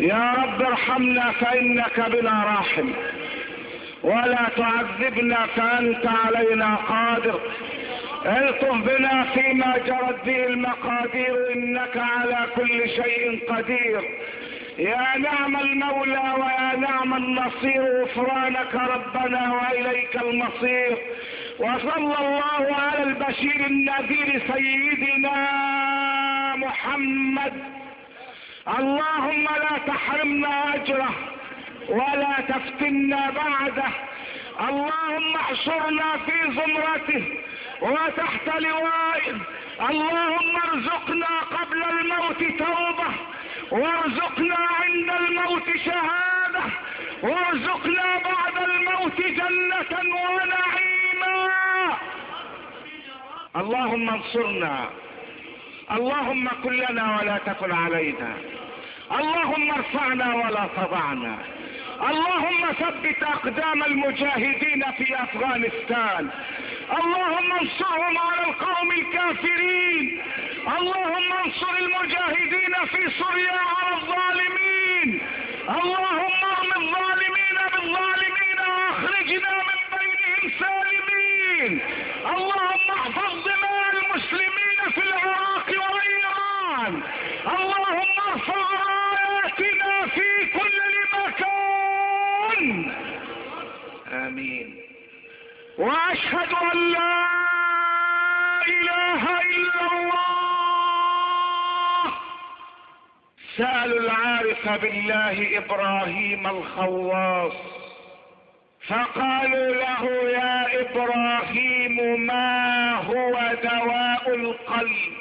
يا 0.00 0.34
رب 0.38 0.62
ارحمنا 0.62 1.30
فإنك 1.30 2.00
بنا 2.00 2.44
راحم. 2.44 2.90
ولا 4.02 4.48
تعذبنا 4.56 5.46
فأنت 5.46 6.06
علينا 6.06 6.74
قادر. 6.74 7.40
الطف 8.26 8.74
بنا 8.74 9.24
فيما 9.34 9.78
جرت 9.78 10.24
به 10.24 10.46
المقادير 10.46 11.52
إنك 11.52 11.96
على 11.96 12.46
كل 12.56 12.88
شيء 12.88 13.40
قدير. 13.48 14.02
يا 14.78 15.18
نعم 15.18 15.56
المولى 15.56 16.34
ويا 16.38 16.76
نعم 16.76 17.14
النصير 17.14 18.02
غفرانك 18.02 18.74
ربنا 18.74 19.52
وإليك 19.52 20.16
المصير. 20.16 20.98
وصلى 21.58 22.18
الله 22.18 22.74
على 22.74 23.02
البشير 23.02 23.66
النذير 23.66 24.42
سيدنا 24.54 25.36
محمد. 26.56 27.52
اللهم 28.78 29.44
لا 29.44 29.78
تحرمنا 29.86 30.74
أجره 30.74 31.14
ولا 31.88 32.34
تفتنا 32.48 33.30
بعده. 33.30 33.90
اللهم 34.60 35.34
احشرنا 35.36 36.16
في 36.26 36.52
زمرته 36.52 37.24
وتحت 37.82 38.48
لوائه. 38.58 39.36
اللهم 39.90 40.56
ارزقنا 40.56 41.40
قبل 41.50 41.84
الموت 41.84 42.58
توبة 42.58 43.33
وارزقنا 43.70 44.56
عند 44.80 45.10
الموت 45.20 45.76
شهادة 45.84 46.64
وارزقنا 47.22 48.18
بعد 48.24 48.68
الموت 48.68 49.20
جنة 49.20 49.92
ونعيما. 50.00 51.44
اللهم 53.56 54.10
انصرنا 54.10 54.90
اللهم 55.92 56.48
كن 56.48 56.72
لنا 56.72 57.20
ولا 57.20 57.38
تكن 57.46 57.72
علينا. 57.72 58.32
اللهم 59.12 59.70
ارفعنا 59.70 60.34
ولا 60.34 60.68
تضعنا. 60.76 61.38
اللهم 62.10 62.72
ثبت 62.72 63.22
أقدام 63.22 63.82
المجاهدين 63.82 64.84
في 64.98 65.22
أفغانستان. 65.22 66.30
اللهم 66.92 67.52
انصرهم 67.52 68.18
على 68.18 68.48
القوم 68.48 68.92
الكافرين. 68.92 70.22
اللهم 70.78 71.32
انصر 71.32 71.74
المجاهدين 71.78 72.74
في 72.86 73.10
سوريا 73.18 73.58
على 73.76 73.96
الظالمين. 73.96 75.20
اللهم 75.68 76.40
ارم 76.44 76.72
الظالمين 76.82 77.56
بالظالمين 77.72 78.58
واخرجنا 78.68 79.52
من 79.68 79.80
بينهم 79.98 80.42
سالمين. 80.60 81.80
اللهم 82.26 82.90
احفظ 82.90 83.32
دماء 83.44 83.90
المسلمين 84.02 84.78
في 84.94 85.02
العراق 85.02 85.68
وايران 85.68 87.02
اللهم 87.46 88.16
ارفع 88.28 88.66
راياتنا 88.86 90.06
في 90.06 90.46
كل 90.46 90.78
مكان. 91.14 92.94
آمين. 94.12 94.83
وأشهد 95.78 96.48
أن 96.72 96.92
لا 96.92 97.24
إله 98.68 99.40
إلا 99.40 99.92
الله. 99.92 100.14
سالوا 103.56 104.00
العارف 104.00 104.68
بالله 104.68 105.58
إبراهيم 105.58 106.46
الخواص. 106.46 107.52
فقالوا 108.88 109.74
له 109.74 110.04
يا 110.30 110.80
إبراهيم 110.80 112.20
ما 112.26 112.94
هو 112.94 113.54
دواء 113.62 114.34
القلب؟ 114.34 115.12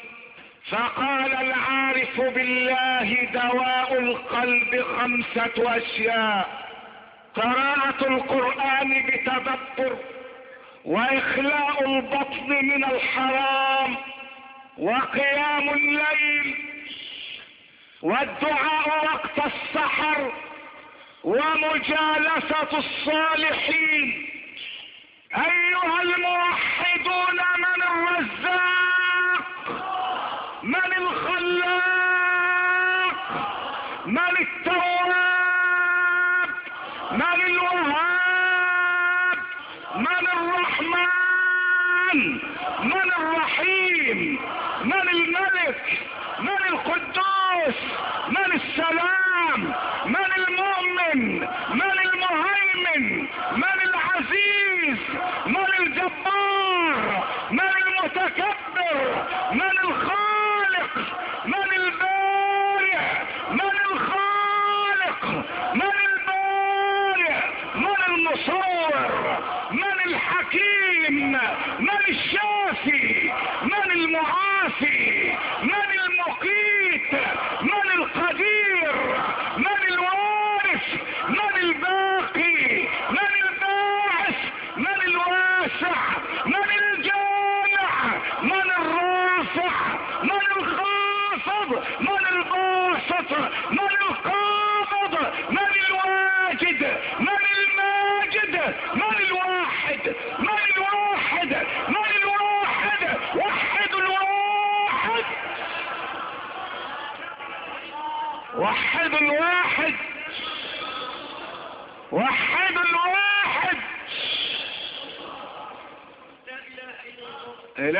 فقال 0.71 1.33
العارف 1.35 2.21
بالله 2.21 3.27
دواء 3.33 3.99
القلب 3.99 4.85
خمسة 4.97 5.77
أشياء. 5.77 6.63
قراءة 7.35 8.07
القرآن 8.07 9.03
بتدبر 9.07 9.97
وإخلاء 10.85 11.85
البطن 11.85 12.49
من 12.49 12.83
الحرام 12.83 13.95
وقيام 14.77 15.69
الليل 15.69 16.55
والدعاء 18.01 19.05
وقت 19.05 19.37
السحر 19.53 20.33
ومجالسة 21.23 22.77
الصالحين. 22.77 24.29
أيها 25.35 26.01
الموحدون 26.01 27.39
من 27.57 27.83
الرزاق؟ 27.83 28.73
من 30.63 30.93
الخلاق 30.97 31.83
من 37.15 37.31
الوهاب 37.45 38.03
من 39.95 40.27
الرحمن 42.13 42.39
من 42.83 43.11
الرحيم 43.17 44.39
من 44.83 45.09
الملك 45.09 45.99
من 46.39 46.57
القدوس 46.69 47.79
من 48.29 48.51
السلام 48.53 49.73
من 50.05 50.29
المؤمن 50.37 51.39
من 51.69 51.91
المهيمن 52.05 53.27
من 53.55 53.77
العزيز 53.83 54.99
من 55.45 55.65
الجبار. 55.79 56.62
الشافي 72.08 73.21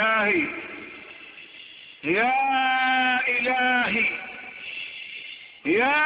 إلهي. 0.04 0.46
يا 2.04 2.34
إلهي. 3.28 4.06
يا 5.66 6.04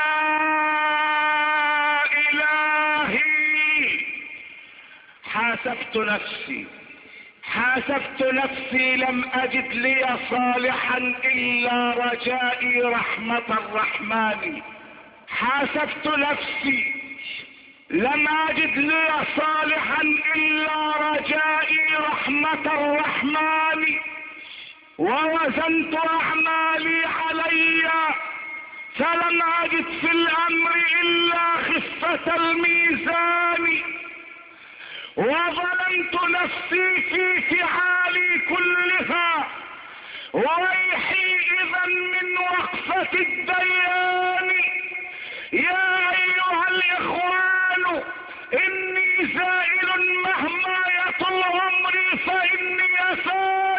إلهي. 2.17 3.99
حاسبت 5.23 5.97
نفسي. 5.97 6.65
حاسبت 7.43 8.23
نفسي 8.23 8.95
لم 8.95 9.29
أجد 9.33 9.73
لي 9.73 10.17
صالحا 10.29 10.97
إلا 11.25 11.91
رجائي 11.91 12.81
رحمة 12.81 13.47
الرحمن. 13.49 14.61
حاسبت 15.29 16.07
نفسي. 16.07 16.93
لم 17.89 18.27
أجد 18.49 18.77
لي 18.77 19.09
صالحا 19.37 20.01
إلا 20.35 21.11
رجائي 21.11 21.95
رحمة 21.99 22.65
الرحمن. 22.65 23.46
ووزنت 24.97 25.95
أعمالي 25.95 27.05
علي 27.05 27.91
فلم 28.95 29.41
أجد 29.63 29.85
في 30.01 30.11
الأمر 30.11 30.75
إلا 31.01 31.57
خفة 31.57 32.35
الميزان. 32.35 33.81
وظلمت 35.17 36.15
نفسي 36.29 37.01
في 37.01 37.41
فعالي 37.41 38.39
كلها 38.39 39.47
ويحي 40.33 41.35
إذا 41.61 41.85
من 41.85 42.37
وقفة 42.37 43.13
الديان. 43.13 44.49
يا 45.53 46.11
أيها 46.11 46.67
الإخوان 46.69 48.03
إني 48.53 49.25
زائل 49.33 50.21
مهما 50.23 50.77
يطل 51.07 51.43
عمري 51.43 52.17
فإني 52.25 53.15
ثاني 53.23 53.76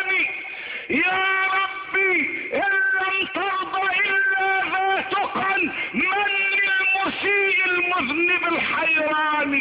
يا 0.90 1.44
ربي 1.58 2.20
إن 2.54 2.72
لم 3.00 3.26
ترضى 3.34 3.86
إلا 4.08 4.60
ذاتقا 4.72 5.56
من 5.94 6.28
للمسيء 6.54 7.64
المذنب 7.66 8.44
الحيران؟ 8.52 9.60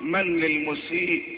من 0.00 0.40
للمسيء 0.40 1.36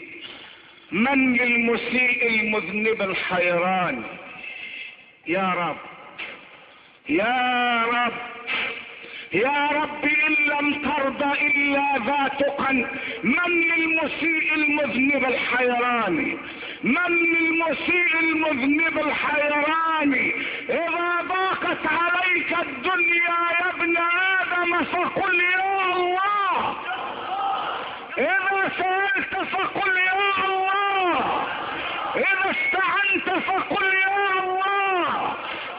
من 0.91 1.33
للمسيء 1.37 2.27
المذنب 2.29 3.01
الحيران؟ 3.01 4.03
يا 5.27 5.53
رب 5.53 5.77
يا 7.09 7.83
رب. 7.85 8.13
يا 9.33 9.69
رب 9.71 10.05
إن 10.05 10.33
لم 10.33 10.73
ترضى 10.73 11.47
إلا 11.47 11.97
ذاتقا 12.05 12.71
من 13.23 13.49
للمسيء 13.49 14.55
المذنب 14.55 15.25
الحيران؟ 15.25 16.37
من 16.83 17.11
للمسيء 17.11 18.19
المذنب 18.19 18.97
الحيران؟ 18.99 20.31
إذا 20.69 21.21
ضاقت 21.27 21.85
عليك 21.85 22.57
الدنيا 22.67 23.39
يا 23.59 23.69
ابن 23.69 23.97
آدم 23.97 24.83
فقل 24.83 25.39
يا 25.41 25.93
الله. 25.95 26.75
إذا 28.17 28.71
سألت 28.77 29.47
فقل 29.51 29.97
يا 29.97 30.45
الله. 30.45 31.45
إذا 32.15 32.51
استعنت 32.51 33.43
فقل 33.45 33.85
يا 33.85 34.43
الله 34.43 35.33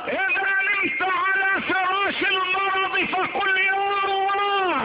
اذا 0.09 0.51
نمت 0.69 1.03
على 1.03 1.63
فراش 1.63 2.23
المرض 2.23 3.00
فقل 3.13 3.51
يا 3.59 4.05
الله 4.05 4.77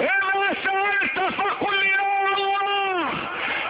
إذا 0.00 0.54
سألت 0.64 1.18
فقل 1.34 1.74
يا 1.86 2.02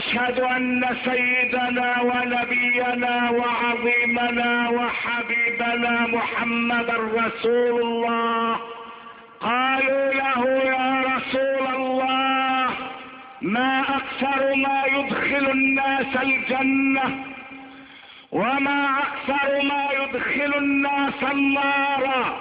وأشهد 0.00 0.40
أن 0.40 0.96
سيدنا 1.04 2.00
ونبينا 2.00 3.30
وعظيمنا 3.30 4.68
وحبيبنا 4.68 6.06
محمد 6.06 6.90
رسول 6.90 7.82
الله. 7.82 8.60
قالوا 9.40 10.14
له 10.14 10.46
يا 10.64 11.04
رسول 11.12 11.66
الله 11.76 12.70
ما 13.42 13.80
أكثر 13.80 14.54
ما 14.56 14.82
يدخل 14.86 15.50
الناس 15.50 16.16
الجنة 16.22 17.24
وما 18.32 18.98
أكثر 18.98 19.62
ما 19.62 19.88
يدخل 20.00 20.58
الناس 20.58 21.22
النار. 21.32 22.36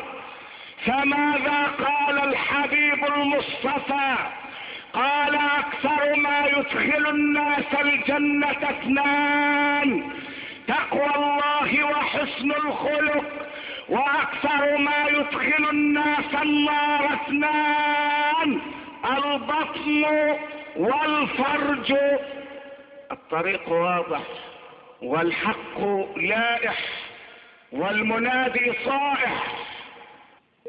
فماذا 0.85 1.63
قال 1.85 2.23
الحبيب 2.23 3.05
المصطفى؟ 3.05 4.15
قال 4.93 5.35
أكثر 5.35 6.15
ما 6.15 6.45
يدخل 6.45 7.09
الناس 7.09 7.73
الجنة 7.81 8.51
اثنان 8.51 10.11
تقوى 10.67 11.15
الله 11.15 11.83
وحسن 11.83 12.51
الخلق 12.51 13.25
وأكثر 13.89 14.77
ما 14.77 15.07
يدخل 15.07 15.69
الناس 15.69 16.35
النار 16.41 17.13
اثنان 17.13 18.61
البطن 19.05 20.05
والفرج. 20.75 21.93
الطريق 23.11 23.69
واضح 23.69 24.21
والحق 25.01 25.79
لائح 26.17 26.77
والمنادي 27.71 28.73
صائح. 28.85 29.68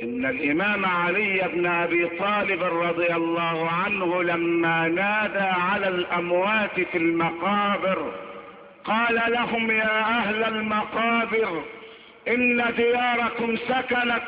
إن 0.02 0.26
الإمام 0.26 0.87
علي 0.87 1.49
بن 1.52 1.67
أبي 1.67 2.06
طالب 2.06 2.62
رضي 2.62 3.14
الله 3.14 3.70
عنه 3.70 4.23
لما 4.23 4.88
نادى 4.88 5.38
على 5.38 5.88
الأموات 5.88 6.81
في 6.81 6.99
المقابر 6.99 8.12
قال 8.85 9.23
لهم 9.29 9.70
يا 9.70 10.00
أهل 10.00 10.44
المقابر 10.44 11.62
إن 12.29 12.75
دياركم 12.76 13.56
سكنت 13.56 14.23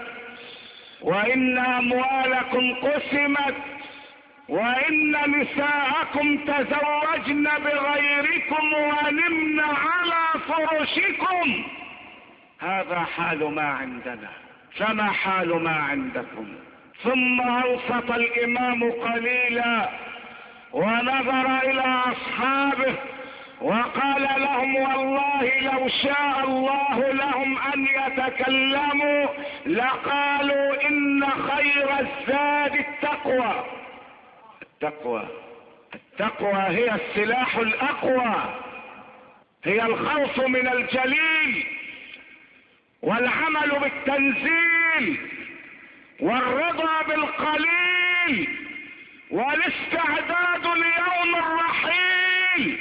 وإن 1.03 1.59
أموالكم 1.59 2.75
قسمت 2.75 3.55
وإن 4.49 5.17
نساءكم 5.41 6.39
تزوجن 6.39 7.49
بغيركم 7.65 8.73
ونمن 8.73 9.61
على 9.61 10.41
فرشكم. 10.49 11.65
هذا 12.61 12.99
حال 12.99 13.55
ما 13.55 13.63
عندنا. 13.63 14.42
فما 14.77 15.11
حال 15.13 15.63
ما 15.63 15.77
عندكم؟ 15.77 16.47
ثم 17.03 17.41
انصت 17.41 18.11
الإمام 18.11 18.93
قليلا 18.93 19.89
ونظر 20.73 21.59
إلى 21.65 22.03
أصحابه 22.07 22.95
وقال 23.61 24.23
لهم 24.23 24.77
والله 24.77 25.61
لو 25.61 25.89
شاء 25.89 26.45
الله 26.45 27.13
لهم 27.13 27.59
أن 27.59 27.87
يتكلموا 27.87 29.27
لقالوا 29.67 30.89
إن 30.89 31.25
خير 31.31 32.01
الزاد 32.01 32.75
التقوى. 32.75 33.65
التقوى. 34.63 35.29
التقوى 35.95 36.63
هي 36.63 36.95
السلاح 36.95 37.57
الأقوى. 37.57 38.35
هي 39.65 39.83
الخوف 39.83 40.47
من 40.47 40.69
الجليل. 40.69 41.67
والعمل 43.03 43.71
بالتنزيل 43.81 45.29
والرضا 46.21 47.03
بالقليل 47.03 48.59
والاستعداد 49.31 50.67
ليوم 50.67 51.35
الرحيل 51.37 52.81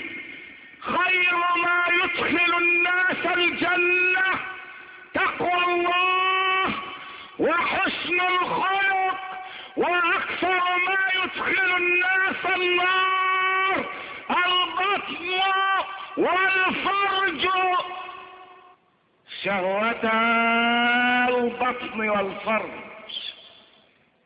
خير 0.79 1.35
ما 1.63 1.83
يدخل 2.03 2.57
الناس 2.57 3.37
الجنة 3.37 4.39
تقوى 5.13 5.63
الله 5.63 6.73
وحسن 7.39 8.21
الخلق 8.21 9.19
وأكثر 9.77 10.61
ما 10.87 10.97
يدخل 11.23 11.75
الناس 11.77 12.45
النار 12.55 13.85
البطن 14.29 15.41
والفرج 16.17 17.47
شهوتا 19.43 20.19
البطن 21.29 22.09
والفرج. 22.09 22.69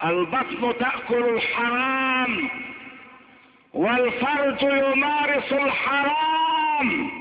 البطن 0.03 0.77
تأكل 0.79 1.23
الحرام 1.23 2.49
والفرج 3.73 4.61
يمارس 4.61 5.53
الحرام. 5.53 7.11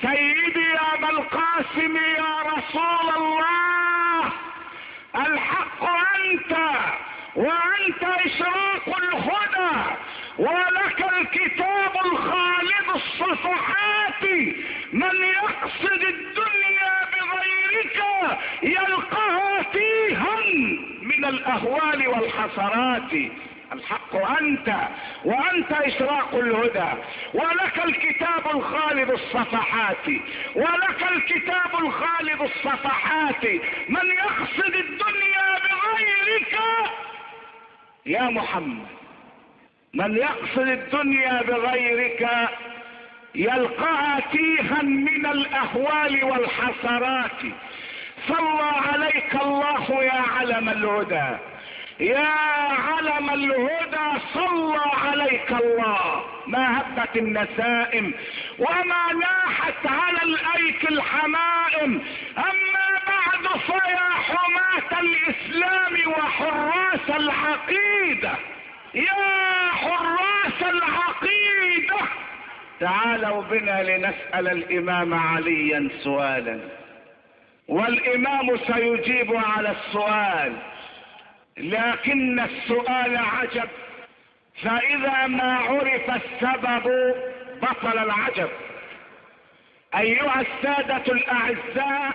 سيدي 0.00 0.60
يا 0.60 0.94
أبا 0.94 1.10
القاسم 1.10 1.96
يا 1.96 2.34
رسول 2.42 3.06
الله 3.16 4.32
الحق 5.16 5.82
أنت 6.24 6.52
وأنت 7.36 8.02
إشراق 8.02 8.96
الهدى 9.02 9.76
ولك 10.38 11.00
الكتاب 11.12 11.92
الخالد 12.04 12.88
الصفحات. 12.94 14.24
من 14.92 15.16
يقصد 15.24 16.02
الدنيا 16.02 16.87
بغيرك 17.72 18.38
يلقاها 18.62 19.62
فيها 19.62 20.36
من 21.02 21.24
الأهوال 21.24 22.08
والحسرات. 22.08 23.12
الحق 23.72 24.40
أنت 24.40 24.74
وأنت 25.24 25.72
إشراق 25.72 26.34
الهدى. 26.34 27.02
ولك 27.34 27.84
الكتاب 27.84 28.56
الخالد 28.56 29.10
الصفحات. 29.10 30.08
ولك 30.54 31.02
الكتاب 31.12 31.84
الخالد 31.84 32.42
الصفحات. 32.42 33.44
من 33.88 34.06
يقصد 34.06 34.74
الدنيا 34.74 35.58
بغيرك 35.58 36.58
يا 38.06 38.22
محمد. 38.22 38.86
من 39.94 40.16
يقصد 40.16 40.68
الدنيا 40.68 41.42
بغيرك 41.42 42.28
يلقاها 43.34 44.20
تيها 44.32 44.82
من 44.82 45.26
الأهوال 45.26 46.24
والحسرات. 46.24 47.40
صلى 48.28 48.72
عليك 48.92 49.34
الله 49.34 50.04
يا 50.04 50.22
علم 50.38 50.68
الهدى. 50.68 51.36
يا 52.00 52.28
علم 52.88 53.30
الهدى 53.30 54.20
صلى 54.34 54.80
عليك 55.06 55.50
الله. 55.50 56.24
ما 56.46 56.80
هبت 56.80 57.16
النسائم 57.16 58.14
وما 58.58 59.12
ناحت 59.20 59.86
على 59.86 60.22
الأيك 60.22 60.90
الحمائم. 60.90 62.04
أما 62.38 62.88
بعد 63.06 63.60
فيا 63.60 64.10
حماة 64.10 65.00
الإسلام 65.00 66.12
وحرام 66.12 66.78
العقيدة. 67.18 68.32
يا 68.94 69.70
حراس 69.72 70.62
العقيدة. 70.62 72.00
تعالوا 72.80 73.42
بنا 73.42 73.82
لنسأل 73.82 74.48
الإمام 74.48 75.14
عليا 75.14 75.88
سؤالا. 76.04 76.60
والإمام 77.68 78.56
سيجيب 78.56 79.36
على 79.36 79.70
السؤال 79.70 80.52
لكن 81.56 82.40
السؤال 82.40 83.16
عجب. 83.16 83.68
فإذا 84.62 85.26
ما 85.26 85.56
عرف 85.56 86.10
السبب 86.10 87.14
بطل 87.62 87.98
العجب. 87.98 88.48
أيها 89.94 90.40
السادة 90.40 91.12
الأعزاء 91.12 92.12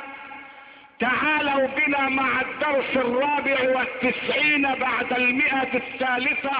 تعالوا 0.99 1.67
بنا 1.67 2.09
مع 2.09 2.41
الدرس 2.41 2.97
الرابع 2.97 3.57
والتسعين 3.75 4.61
بعد 4.61 5.13
المئة 5.13 5.73
الثالثة. 5.73 6.57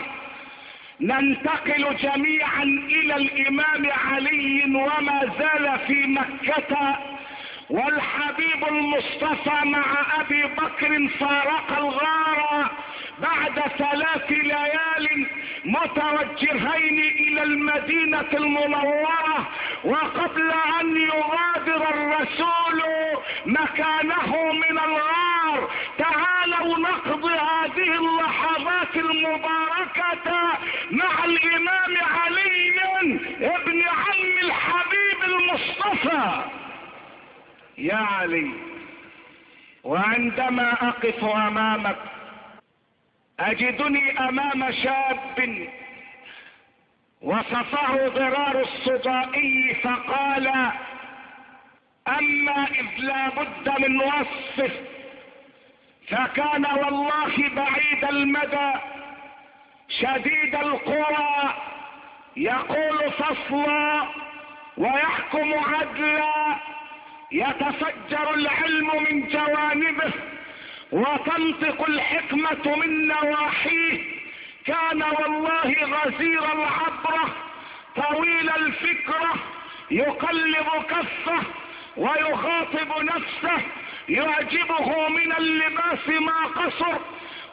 ننتقل 1.04 1.96
جميعا 1.98 2.64
إلى 2.64 3.16
الإمام 3.16 3.92
علي 3.92 4.64
وما 4.66 5.32
زال 5.40 5.80
في 5.88 6.08
مكة 6.08 6.98
والحبيب 7.70 8.68
المصطفى 8.68 9.66
مع 9.66 9.86
أبي 10.20 10.44
بكر 10.44 11.08
فارق 11.20 11.78
الغار 11.78 12.72
بعد 13.20 13.60
ثلاث 13.78 14.32
ليال 14.32 15.28
متوجهين 15.66 17.00
إلى 17.00 17.44
المدينة 17.44 18.28
المنورة 18.34 19.48
وقبل 19.84 20.52
أن 20.82 20.98
يغادر 20.98 21.90
الرسول 21.90 22.84
مكانه 23.46 24.52
من 24.54 24.80
الغار. 24.80 25.70
تعالوا 25.98 26.78
نقضي 26.78 27.34
هذه 27.34 27.96
اللحظات 28.00 28.96
المباركة 28.96 29.64
الامام 30.14 30.73
علي 33.04 33.56
ابن 33.56 33.82
عم 33.82 34.38
الحبيب 34.44 35.24
المصطفى. 35.24 36.44
يا 37.78 37.96
علي 37.96 38.52
وعندما 39.84 40.74
أقف 40.90 41.24
أمامك 41.24 41.98
أجدني 43.40 44.20
أمام 44.20 44.72
شاب 44.72 45.68
وصفه 47.22 48.08
ضرار 48.08 48.62
الصدائي 48.62 49.76
فقال 49.84 50.48
أما 52.08 52.68
إذ 52.68 52.86
لا 52.98 53.30
بد 53.30 53.82
من 53.82 54.02
وصفه 54.02 54.72
فكان 56.08 56.66
والله 56.66 57.50
بعيد 57.56 58.06
المدى 58.06 58.72
شديد 59.90 60.56
القوى 60.56 61.54
يقول 62.38 63.12
فصلا 63.12 64.08
ويحكم 64.78 65.54
عدلا 65.54 66.56
يتفجر 67.32 68.34
العلم 68.34 69.04
من 69.04 69.28
جوانبه 69.28 70.12
وتنطق 70.92 71.86
الحكمة 71.90 72.76
من 72.76 73.08
نواحيه. 73.08 74.02
كان 74.66 75.04
والله 75.04 75.76
غزير 75.84 76.44
العبرة 76.54 77.30
طويل 77.96 78.50
الفكرة 78.50 79.34
يقلب 79.92 80.68
كفه 80.90 81.44
ويخاطب 81.98 83.04
نفسه 83.04 83.62
يعجبه 84.10 85.08
من 85.08 85.32
اللباس 85.32 86.08
ما 86.08 86.46
قصر. 86.46 86.98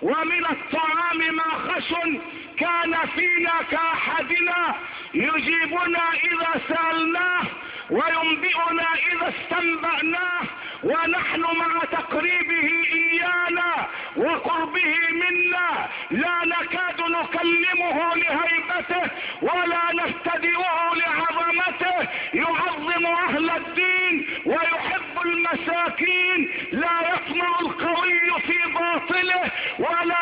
ومن 0.02 0.47
الطعام 0.47 1.35
ما 1.37 1.50
خشن 1.73 2.21
كان 2.59 2.97
فينا 3.14 3.62
كأحدنا 3.71 4.75
يجيبنا 5.14 6.02
إذا 6.12 6.61
سألناه 6.69 7.42
وينبئنا 7.90 8.87
إذا 9.12 9.28
استنبأناه 9.35 10.40
ونحن 10.83 11.40
مع 11.40 11.80
تقريبه 11.92 12.71
إيانا 12.92 13.87
وقربه 14.16 14.95
منا 15.12 15.88
لا 16.11 16.45
نكاد 16.45 17.00
نكلمه 17.00 18.14
لهيبته 18.16 19.11
ولا 19.42 19.83
نفتدئه 19.95 20.95
لعظمته 20.97 22.09
يعظم 22.35 23.07
أهل 23.07 23.50
الدين 23.50 24.26
ويحب 24.47 25.21
المساكين 25.25 26.50
لا 26.73 27.14
يطمع 27.14 27.61
القوي 27.61 28.40
في 28.47 28.59
باطله 28.75 29.50
ولا 29.78 30.21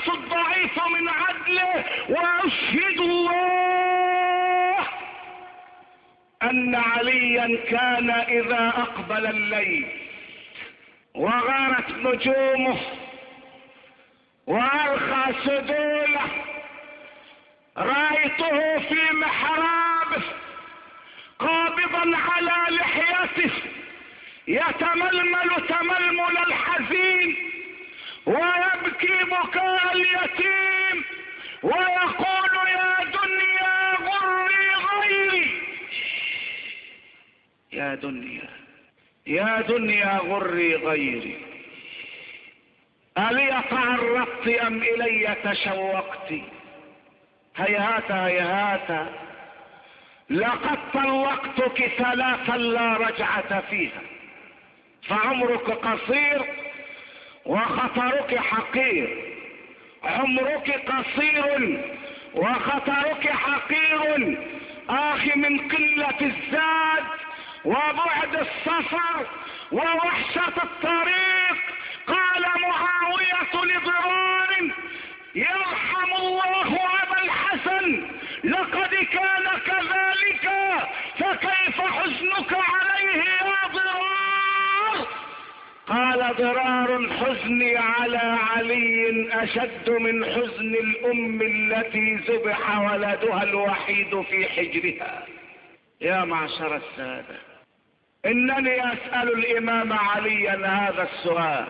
ييأس 0.00 0.08
الضعيف 0.08 0.86
من 0.86 1.08
عدله 1.08 1.84
وأشهد 2.08 3.00
الله 3.00 4.86
أن 6.42 6.74
عليا 6.74 7.58
كان 7.70 8.10
إذا 8.10 8.68
أقبل 8.68 9.26
الليل 9.26 9.86
وغارت 11.14 11.90
نجومه 11.90 12.76
وارخى 14.46 15.34
سدوله 15.44 16.26
رأيته 17.76 18.78
في 18.78 19.14
محرابه 19.14 20.22
قابضا 21.38 22.16
على 22.16 22.76
لحيته 22.76 23.50
يتململ 24.48 25.66
تململ 25.68 26.38
الحزين. 26.46 27.59
ويبكي 28.30 29.24
بكاء 29.24 29.92
اليتيم 29.92 31.04
ويقول 31.62 32.54
يا 32.68 33.04
دنيا 33.04 33.96
غري 34.08 34.68
غيري. 34.90 35.50
يا 37.72 37.94
دنيا 37.94 38.48
يا 39.26 39.60
دنيا 39.60 40.18
غري 40.18 40.76
غيري. 40.76 41.36
ألي 43.18 43.62
تعرضت 43.70 44.48
أم 44.48 44.82
إلي 44.82 45.36
تشوقت؟ 45.44 46.32
هيهات 47.56 48.10
هيهات. 48.10 49.08
لقد 50.30 50.78
طلقتك 50.92 51.92
ثلاثا 51.98 52.56
لا 52.56 52.96
رجعة 52.96 53.60
فيها 53.60 54.02
فعمرك 55.02 55.70
قصير. 55.70 56.69
وخطرك 57.46 58.38
حقير. 58.38 59.34
عمرك 60.04 60.84
قصير 60.86 61.80
وخطرك 62.34 63.30
حقير. 63.30 64.38
آخ 64.88 65.36
من 65.36 65.58
قلة 65.58 66.20
الزاد 66.20 67.04
وبعد 67.64 68.34
السفر 68.34 69.26
ووحشة 69.72 70.62
الطريق. 70.62 71.56
قال 72.06 72.44
معاوية 72.60 73.64
لضرار 73.64 74.70
يرحم 75.34 76.12
الله 76.18 76.78
أبا 77.02 77.22
الحسن 77.22 78.06
لقد 78.44 78.94
كان 78.94 79.46
كذلك 79.66 80.50
فكيف 81.18 81.80
حزنك 81.80 82.52
عليه؟ 82.52 83.39
قال 85.90 86.36
ضرار 86.36 87.08
حزني 87.08 87.76
على 87.76 88.38
علي 88.54 89.28
أشد 89.32 89.90
من 89.90 90.24
حزن 90.24 90.74
الأم 90.74 91.42
التي 91.42 92.14
ذبح 92.14 92.78
ولدها 92.78 93.42
الوحيد 93.42 94.20
في 94.22 94.44
حجرها. 94.44 95.26
يا 96.00 96.24
معشر 96.24 96.76
السادة 96.76 97.38
إنني 98.26 98.92
أسأل 98.92 99.28
الإمام 99.38 99.92
عليا 99.92 100.66
هذا 100.66 101.02
السؤال. 101.02 101.66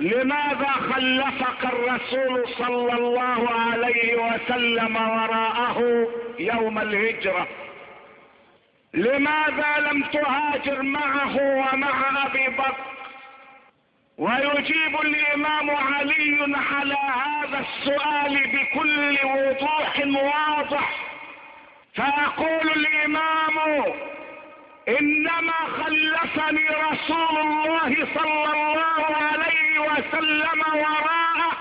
لماذا 0.00 0.68
خلفك 0.68 1.64
الرسول 1.64 2.48
صلى 2.58 2.92
الله 2.92 3.50
عليه 3.50 4.14
وسلم 4.14 4.96
وراءه 4.96 6.08
يوم 6.38 6.78
الهجرة؟ 6.78 7.48
لماذا 8.96 9.78
لم 9.78 10.02
تهاجر 10.02 10.82
معه 10.82 11.36
ومع 11.36 12.26
أبي 12.26 12.48
بكر؟ 12.48 12.76
ويجيب 14.18 15.00
الإمام 15.00 15.70
علي 15.70 16.54
على 16.70 16.94
هذا 16.94 17.58
السؤال 17.58 18.52
بكل 18.52 19.18
وضوح 19.24 20.00
واضح. 20.06 20.90
فيقول 21.94 22.70
الإمام 22.70 23.84
إنما 24.88 25.52
خلفني 25.52 26.66
رسول 26.68 27.36
الله 27.40 28.06
صلى 28.14 28.44
الله 28.44 29.16
عليه 29.16 29.78
وسلم 29.78 30.60
وراءه 30.74 31.56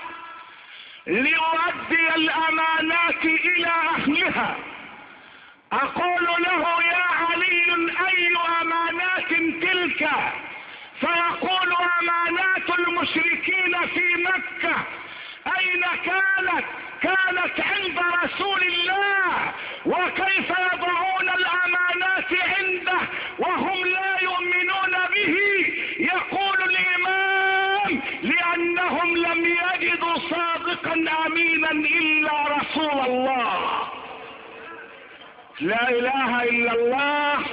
ليؤدي 1.08 2.16
الأمانات 2.16 3.26
إلى 3.26 3.68
أهلها. 3.68 4.56
أقول 5.84 6.26
له 6.26 6.84
يا 6.84 7.04
علي 7.12 7.66
اي 8.08 8.30
أمانات 8.62 9.30
تلك؟ 9.62 10.10
فيقول 11.00 11.74
أمانات 12.00 12.80
المشركين 12.80 13.88
في 13.88 14.16
مكة. 14.16 14.76
أين 15.58 15.82
كانت؟ 16.06 16.66
كانت 17.02 17.60
عند 17.60 18.00
رسول 18.24 18.62
الله. 18.64 19.54
وكيف 19.86 20.50
يضعون 20.50 21.30
الأمانات 21.30 22.32
عنده 22.32 23.08
وهم 23.40 23.86
لا 23.86 24.18
يؤمنون 24.22 24.96
به؟ 25.14 25.38
يقول 26.00 26.58
الإمام 26.70 28.02
لأنهم 28.22 29.18
لم 29.18 29.46
يجدوا 29.46 30.16
صادقا 30.16 30.94
امينا 31.26 31.72
إلا 31.72 32.48
رسول 32.48 33.00
الله. 33.00 34.05
لا 35.60 35.90
إله 35.90 36.44
إلا 36.44 36.72
الله. 36.72 37.46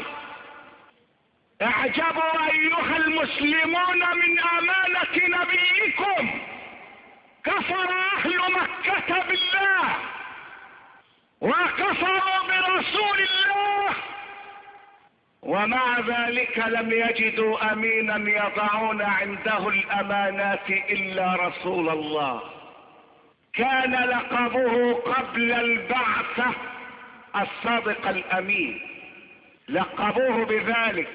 اعجبوا 1.63 2.51
أيها 2.53 2.97
المسلمون 2.97 4.17
من 4.17 4.39
أمانة 4.39 5.39
نبيكم. 5.39 6.41
كفر 7.45 7.89
أهل 8.17 8.39
مكة 8.39 9.23
بالله. 9.29 9.97
وكفروا 11.41 12.39
برسول 12.49 13.19
الله. 13.21 13.95
ومع 15.43 15.99
ذلك 16.01 16.59
لم 16.59 16.91
يجدوا 16.93 17.73
أمينا 17.73 18.31
يضعون 18.31 19.03
عنده 19.03 19.69
الأمانات 19.69 20.71
إلا 20.71 21.35
رسول 21.35 21.89
الله. 21.89 22.43
كان 23.55 23.95
لقبه 23.95 24.95
قبل 24.95 25.53
البعثة 25.53 26.72
الصادق 27.37 28.09
الأمين. 28.09 28.81
لقبوه 29.69 30.45
بذلك. 30.45 31.09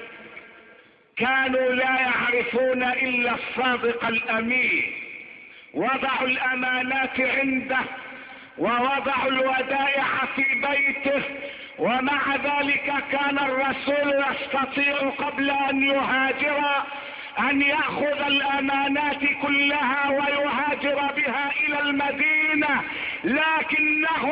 كانوا 1.18 1.72
لا 1.72 2.00
يعرفون 2.00 2.84
إلا 2.84 3.36
الصادق 3.36 4.08
الأمين. 4.08 4.94
وضعوا 5.74 6.28
الأمانات 6.28 7.22
عنده 7.22 7.80
ووضعوا 8.58 9.28
الودائع 9.28 10.06
في 10.36 10.44
بيته 10.44 11.24
ومع 11.80 12.36
ذلك 12.36 12.94
كان 13.12 13.38
الرسول 13.40 14.24
يستطيع 14.32 15.10
قبل 15.10 15.50
أن 15.50 15.84
يهاجر 15.84 16.62
أن 17.40 17.62
يأخذ 17.62 18.22
الأمانات 18.28 19.20
كلها 19.42 20.10
ويهاجر 20.10 21.12
بها 21.16 21.52
إلى 21.66 21.80
المدينة 21.80 22.84
لكنه 23.24 24.32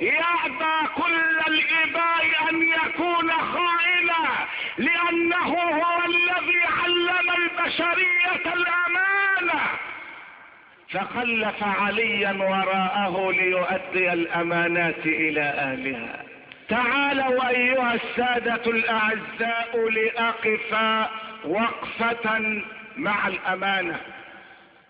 يأبى 0.00 0.88
كل 0.96 1.38
الإباء 1.46 2.24
أن 2.50 2.62
يكون 2.62 3.30
خائنا 3.30 4.46
لأنه 4.78 5.54
هو 5.54 6.04
الذي 6.04 6.60
علم 6.82 7.30
البشرية 7.38 8.52
الامانه 8.54 9.60
فخلف 10.90 11.64
عليا 11.80 12.32
وراءه 12.32 13.30
ليؤدي 13.32 14.12
الأمانات 14.12 15.06
إلى 15.06 15.40
أهلها. 15.42 16.22
تعالوا 16.68 17.48
أيها 17.48 17.94
السادة 17.94 18.70
الأعزاء 18.70 19.88
لاقف 19.90 20.74
وقفة 21.46 22.62
مع 22.96 23.28
الأمانة 23.28 24.00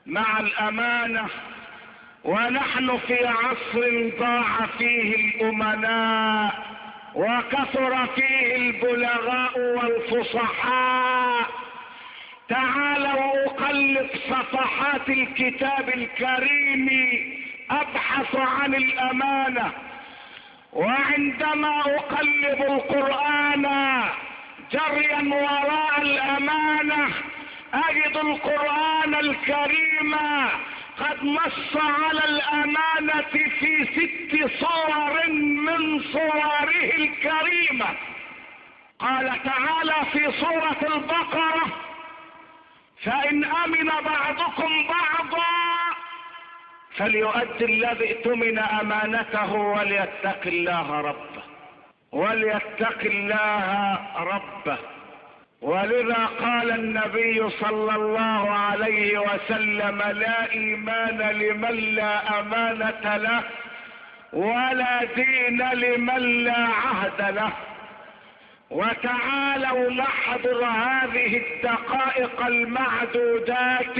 مع 0.06 0.40
الأمانة 0.40 1.26
ونحن 2.24 2.98
في 3.06 3.26
عصر 3.26 4.10
ضاع 4.18 4.66
فيه 4.78 5.14
الأمناء 5.14 6.64
وكثر 7.14 8.06
فيه 8.06 8.56
البلغاء 8.56 9.58
والفصحاء. 9.58 11.46
تعالوا 12.48 13.46
اقلب 13.46 14.08
صفحات 14.30 15.08
الكتاب 15.08 15.88
الكريم 15.88 16.88
أبحث 17.70 18.36
عن 18.36 18.74
الأمانة 18.74 19.72
وعندما 20.72 21.80
أقلب 21.80 22.62
القرآن 22.62 23.66
جريا 24.72 25.34
وراء 25.34 26.02
الأمانة. 26.02 27.08
أجد 27.74 28.16
القرآن 28.16 29.14
الكريم 29.14 30.14
قد 30.98 31.24
نص 31.24 31.76
على 31.76 32.24
الأمانة 32.24 33.22
في 33.58 33.84
ست 33.84 34.60
صور 34.60 35.28
من 35.28 36.02
صوره 36.12 36.70
الكريمة 36.96 37.86
قال 38.98 39.40
تعالى 39.44 39.94
في 40.12 40.32
سورة 40.40 40.94
البقرة 40.94 41.66
فإن 43.04 43.44
أمن 43.44 43.90
بعضكم 44.04 44.86
بعضا 44.86 45.46
فليؤدي 46.96 47.64
الذي 47.64 48.04
ائتمن 48.04 48.58
أمانته 48.58 49.52
وليتق 49.54 50.40
الله 50.46 51.00
ربه 51.00 51.33
وليتق 52.14 53.00
الله 53.04 53.98
ربه. 54.16 54.78
ولذا 55.62 56.28
قال 56.40 56.70
النبي 56.70 57.50
صلى 57.50 57.94
الله 57.94 58.50
عليه 58.50 59.18
وسلم 59.18 60.02
لا 60.02 60.52
إيمان 60.52 61.18
لمن 61.18 61.76
لا 61.94 62.40
أمانة 62.40 63.16
له 63.16 63.42
ولا 64.32 65.04
دين 65.16 65.62
لمن 65.72 66.44
لا 66.44 66.68
عهد 66.68 67.34
له. 67.34 67.52
وتعالوا 68.70 69.90
نحضر 69.90 70.64
هذه 70.64 71.42
الدقائق 71.44 72.46
المعدودات 72.46 73.98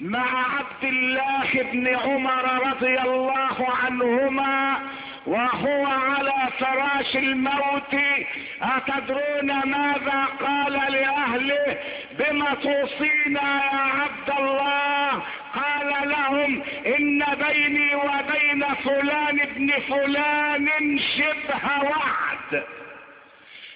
مع 0.00 0.28
عبد 0.58 0.84
الله 0.84 1.48
بن 1.72 1.96
عمر 1.96 2.68
رضي 2.68 3.00
الله 3.00 3.66
عنهما 3.84 4.76
وهو 5.26 5.86
على 5.86 6.48
فراش 6.58 7.16
الموت. 7.16 7.94
أتدرون 8.62 9.46
ماذا 9.64 10.24
قال 10.40 10.72
لأهله؟ 10.72 11.78
بما 12.18 12.54
توصينا 12.54 13.64
يا 13.72 13.78
عبد 13.78 14.30
الله. 14.38 15.22
قال 15.54 16.08
لهم 16.08 16.62
إن 16.86 17.24
بيني 17.48 17.94
وبين 17.94 18.64
فلان 18.84 19.40
ابن 19.40 19.70
فلان 19.88 20.98
شبه 20.98 21.82
وعد. 21.82 22.64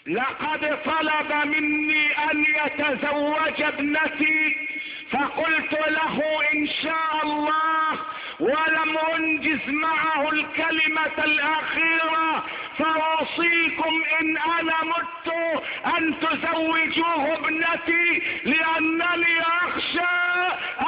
لقد 0.07 0.79
طلب 0.85 1.47
مني 1.47 2.07
أن 2.31 2.45
يتزوج 2.65 3.63
ابنتي 3.63 4.57
فقلت 5.13 5.73
له 5.73 6.23
إن 6.53 6.67
شاء 6.67 7.23
الله 7.23 7.99
ولم 8.41 8.99
أنجز 8.99 9.69
معه 9.69 10.33
الكلمة 10.33 11.25
الأخيرة 11.25 12.45
فأوصيكم 12.79 14.03
إن 14.21 14.37
أنا 14.39 14.75
مت 14.85 15.33
أن 15.99 16.15
تزوجوه 16.21 17.35
ابنتي 17.35 18.23
لأنني 18.45 19.41
أخشى 19.41 20.17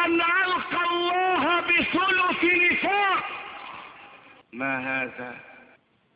أن 0.07 0.21
ألقى 0.21 0.85
الله 0.91 1.61
بثلث 1.61 2.45
نفاق. 2.45 3.25
ما 4.53 5.03
هذا؟ 5.03 5.37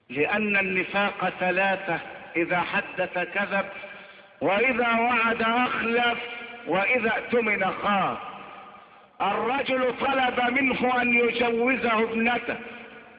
لأن 0.08 0.56
النفاق 0.56 1.32
ثلاثة 1.40 2.00
إذا 2.36 2.60
حدث 2.60 3.18
كذب 3.18 3.66
وإذا 4.40 4.88
وعد 4.88 5.42
أخلف. 5.42 6.35
وإذا 6.66 7.12
اؤتمن 7.16 7.72
خان 7.82 8.16
الرجل 9.22 9.94
طلب 10.00 10.50
منه 10.50 11.02
أن 11.02 11.14
يجوزه 11.14 12.02
ابنته 12.02 12.56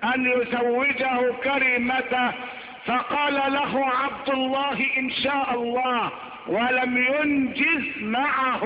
أن 0.03 0.25
يزوجه 0.25 1.33
كريمته. 1.43 2.31
فقال 2.85 3.33
له 3.33 3.85
عبد 3.85 4.29
الله 4.29 4.97
إن 4.97 5.11
شاء 5.11 5.53
الله. 5.53 6.11
ولم 6.47 6.97
ينجز 6.97 8.03
معه 8.03 8.63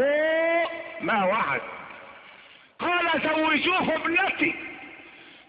ما 1.02 1.24
وعد. 1.26 1.62
قال 2.80 3.22
زوجوه 3.24 3.96
ابنتي. 3.96 4.56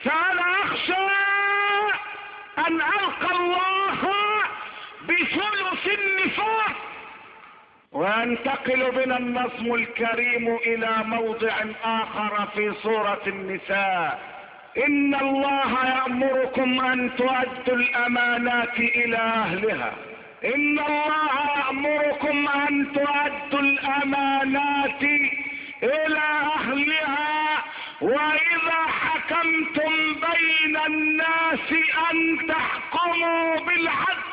فأنا 0.00 0.62
أخشى 0.64 1.06
أن 2.58 2.80
ألقى 2.80 3.36
الله 3.36 3.98
بثلث 5.08 5.98
النفاق. 5.98 6.91
وينتقل 7.92 8.90
بنا 8.90 9.18
النظم 9.18 9.74
الكريم 9.74 10.56
إلى 10.56 10.90
موضع 11.04 11.52
آخر 11.84 12.48
في 12.54 12.72
سورة 12.82 13.22
النساء. 13.26 14.20
إن 14.86 15.14
الله 15.14 15.86
يأمركم 15.86 16.80
أن 16.80 17.10
تؤدوا 17.16 17.76
الأمانات 17.76 18.78
إلى 18.78 19.16
أهلها. 19.16 19.92
إن 20.44 20.78
الله 20.78 21.30
يأمركم 21.58 22.48
أن 22.48 22.92
تؤدوا 22.92 23.60
الأمانات 23.60 25.02
إلى 25.82 26.22
أهلها. 26.56 27.64
وإذا 28.00 28.80
حكمتم 28.88 29.92
بين 30.14 30.76
الناس 30.86 31.72
أن 32.10 32.46
تحكموا 32.48 33.56
بالعدل 33.56 34.31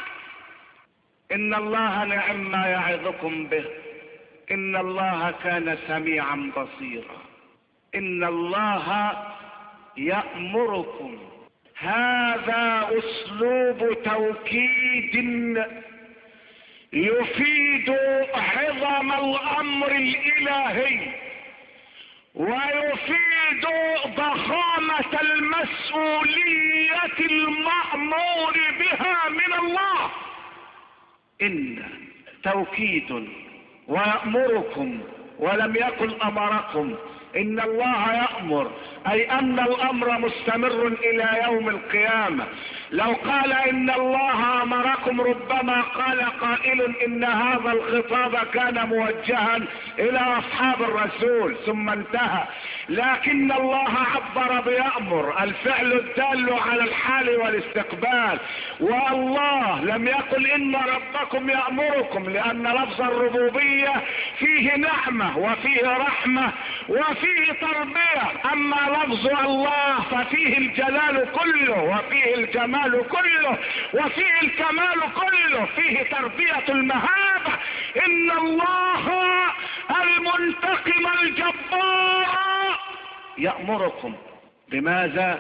إن 1.31 1.53
الله 1.53 2.03
نعم 2.05 2.51
ما 2.51 2.67
يعظكم 2.67 3.47
به. 3.47 3.65
إن 4.51 4.75
الله 4.75 5.33
كان 5.43 5.77
سميعا 5.87 6.51
بصيرا. 6.57 7.21
إن 7.95 8.23
الله 8.23 9.17
يأمركم. 9.97 11.17
هذا 11.79 12.89
أسلوب 12.99 14.03
توكيد 14.03 15.15
يفيد 16.93 17.89
عظم 18.35 19.11
الأمر 19.11 19.91
الإلهي 19.91 20.99
ويفيد 22.35 23.65
ضخامة 24.07 25.19
المسؤولية 25.21 27.19
المأمور 27.19 28.53
بها 28.79 29.29
من 29.29 29.53
الله. 29.59 30.11
إن 31.41 31.83
توكيد 32.43 33.27
ويأمركم 33.87 34.99
ولم 35.39 35.75
يقل 35.75 36.21
أمركم 36.21 36.95
إن 37.35 37.59
الله 37.59 38.13
يأمر 38.13 38.71
أي 39.11 39.31
أن 39.31 39.59
الأمر 39.59 40.19
مستمر 40.19 40.87
إلى 40.87 41.29
يوم 41.43 41.69
القيامة. 41.69 42.45
لو 42.91 43.15
قال 43.25 43.53
إن 43.53 43.89
الله 43.89 44.63
أمركم 44.63 45.21
ربما 45.21 45.81
قال 45.81 46.21
قائل 46.21 46.95
إن 47.05 47.23
هذا 47.23 47.71
الخطاب 47.71 48.35
كان 48.53 48.87
موجها 48.87 49.59
إلى 49.99 50.19
أصحاب 50.19 50.81
الرسول 50.81 51.55
ثم 51.65 51.89
انتهى. 51.89 52.43
لكن 52.89 53.51
الله 53.51 53.89
عبر 54.15 54.61
بيأمر 54.61 55.43
الفعل 55.43 55.93
الدال 55.93 56.53
على 56.53 56.83
الحال 56.83 57.29
والاستقبال. 57.29 58.39
والله 58.79 59.81
لم 59.83 60.07
يقل 60.07 60.47
إن 60.47 60.75
ربكم 60.75 61.49
يأمركم 61.49 62.29
لأن 62.29 62.67
لفظ 62.67 63.01
الربوبية 63.01 63.93
فيه 64.39 64.75
نعمة 64.75 65.37
وفيه 65.37 65.97
رحمة 65.97 66.51
وفيه 66.89 67.18
تربية 67.61 68.51
أما 68.53 68.75
لفظ 68.75 69.27
الله 69.27 70.01
ففيه 70.01 70.57
الجلال 70.57 71.31
كله 71.31 71.81
وفيه 71.83 72.35
الجمال 72.35 73.07
كله 73.07 73.57
وفيه 73.93 74.41
الكمال 74.43 75.13
كله 75.15 75.65
فيه 75.75 76.03
تربية 76.03 76.65
المهابة. 76.69 77.53
إن 78.07 78.31
الله 78.31 79.09
المنتقم 80.01 81.07
الجبار. 81.21 82.79
يأمركم. 83.37 84.15
بماذا؟ 84.69 85.39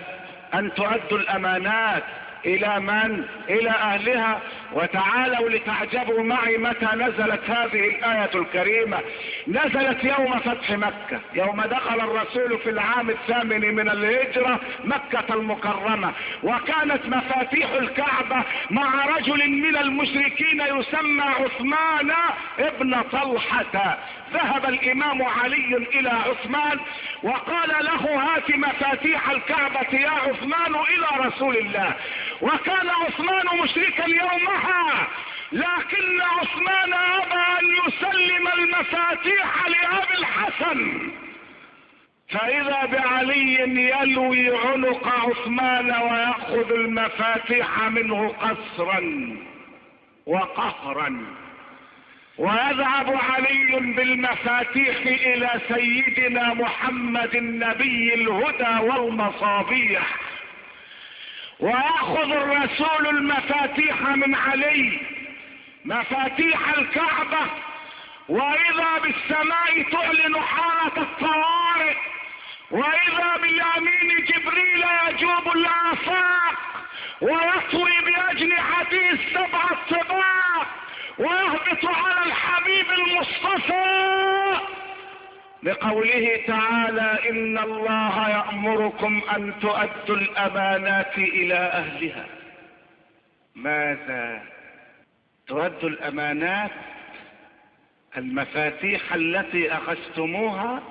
أن 0.53 0.73
تؤدوا 0.73 1.17
الأمانات. 1.17 2.03
إلى 2.45 2.79
من؟ 2.79 3.25
إلى 3.49 3.69
أهلها. 3.69 4.39
وتعالوا 4.73 5.49
لتعجبوا 5.49 6.23
معي 6.23 6.57
متى 6.57 6.87
نزلت 6.93 7.49
هذه 7.49 7.87
الآية 7.87 8.29
الكريمة. 8.35 8.99
نزلت 9.47 10.03
يوم 10.03 10.39
فتح 10.39 10.71
مكة. 10.71 11.19
يوم 11.33 11.61
دخل 11.61 12.01
الرسول 12.01 12.57
في 12.57 12.69
العام 12.69 13.09
الثامن 13.09 13.75
من 13.75 13.89
الهجرة 13.89 14.59
مكة 14.83 15.33
المكرمة. 15.33 16.11
وكانت 16.43 17.05
مفاتيح 17.05 17.71
الكعبة 17.71 18.43
مع 18.69 19.05
رجل 19.05 19.49
من 19.49 19.77
المشركين 19.77 20.61
يسمى 20.61 21.23
عثمان 21.23 22.11
ابن 22.59 23.01
طلحة. 23.01 23.97
ذهب 24.33 24.65
الإمام 24.65 25.21
علي 25.21 25.77
إلى 25.93 26.09
عثمان 26.09 26.79
وقال 27.23 27.69
له 27.85 28.21
هات 28.23 28.55
مفاتيح 28.55 29.29
الكعبة 29.29 29.99
يا 29.99 30.09
عثمان 30.09 30.75
إلى 30.75 31.25
رسول 31.27 31.57
الله. 31.57 31.95
وكان 32.41 32.89
عثمان 32.89 33.59
مشركا 33.63 34.05
يومها 34.07 35.07
لكن 35.51 36.21
عثمان 36.21 36.93
أبى 36.93 37.43
أن 37.59 37.65
يسلم 37.87 38.47
المفاتيح 38.47 39.67
لأبي 39.67 40.13
الحسن. 40.17 41.11
فإذا 42.29 42.85
بعلي 42.85 43.53
يلوي 43.91 44.57
عنق 44.57 45.07
عثمان 45.07 45.91
ويأخذ 45.91 46.71
المفاتيح 46.71 47.81
منه 47.81 48.27
قسرا 48.27 49.01
وقهرا. 50.25 51.38
ويذهب 52.39 53.19
علي 53.29 53.93
بالمفاتيح 53.95 54.97
إلى 55.05 55.49
سيدنا 55.67 56.53
محمد 56.53 57.35
النبي 57.35 58.13
الهدى 58.13 58.85
والمصابيح. 58.85 60.15
ويأخذ 61.59 62.31
الرسول 62.31 63.07
المفاتيح 63.07 64.01
من 64.01 64.35
علي 64.35 64.99
مفاتيح 65.85 66.69
الكعبة. 66.77 67.45
وإذا 68.29 68.97
بالسماء 69.03 69.83
تعلن 69.91 70.39
حالة 70.41 70.97
الطوارئ 70.97 71.95
وإذا 72.71 73.37
باليمين 73.41 74.25
جبريل 74.25 74.85
يجوب 75.07 75.55
الآفاق 75.55 76.53
ويطوي 77.21 78.01
باجنحته 78.05 79.09
السبع 79.11 79.63
الطباق 79.71 80.67
ويهبط 81.19 81.85
على 81.85 82.25
الحبيب 82.25 82.85
المصطفى 82.91 84.09
لقوله 85.63 86.41
تعالى 86.47 87.29
إن 87.29 87.57
الله 87.57 88.29
يأمركم 88.29 89.21
أن 89.35 89.53
تؤدوا 89.61 90.15
الأمانات 90.15 91.17
إلى 91.17 91.55
أهلها. 91.55 92.25
ماذا؟ 93.55 94.41
تؤدوا 95.47 95.89
الأمانات 95.89 96.71
المفاتيح 98.17 99.13
التي 99.13 99.73
أخذتموها؟ 99.73 100.83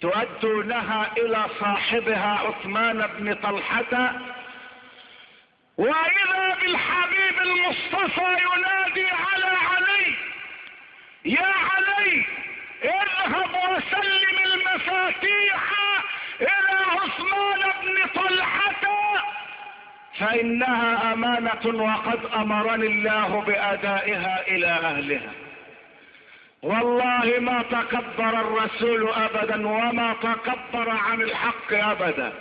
تؤدونها 0.00 1.12
إلى 1.18 1.46
صاحبها 1.60 2.38
عثمان 2.38 3.06
بن 3.18 3.34
طلحة 3.34 4.12
وإذا 5.78 6.56
بالحبيب 6.60 7.38
المصطفى 7.42 8.20
ينادي 8.22 9.06
على 9.06 9.44
علي 9.44 10.14
يا 11.24 11.52
علي 11.70 12.24
اذهب 12.84 13.50
وسلم 13.70 14.38
المفاتيح 14.44 15.62
إلى 16.40 16.78
عثمان 16.90 17.72
بن 17.82 18.20
طلحة 18.22 18.84
فإنها 20.18 21.12
أمانة 21.12 21.82
وقد 21.82 22.20
أمرني 22.34 22.86
الله 22.86 23.40
بأدائها 23.46 24.46
إلى 24.48 24.66
أهلها. 24.66 25.32
والله 26.62 27.34
ما 27.40 27.62
تكبر 27.62 28.40
الرسول 28.40 29.10
ابدا 29.10 29.68
وما 29.68 30.14
تكبر 30.22 30.90
عن 30.90 31.20
الحق 31.22 31.72
ابدا. 31.72 32.32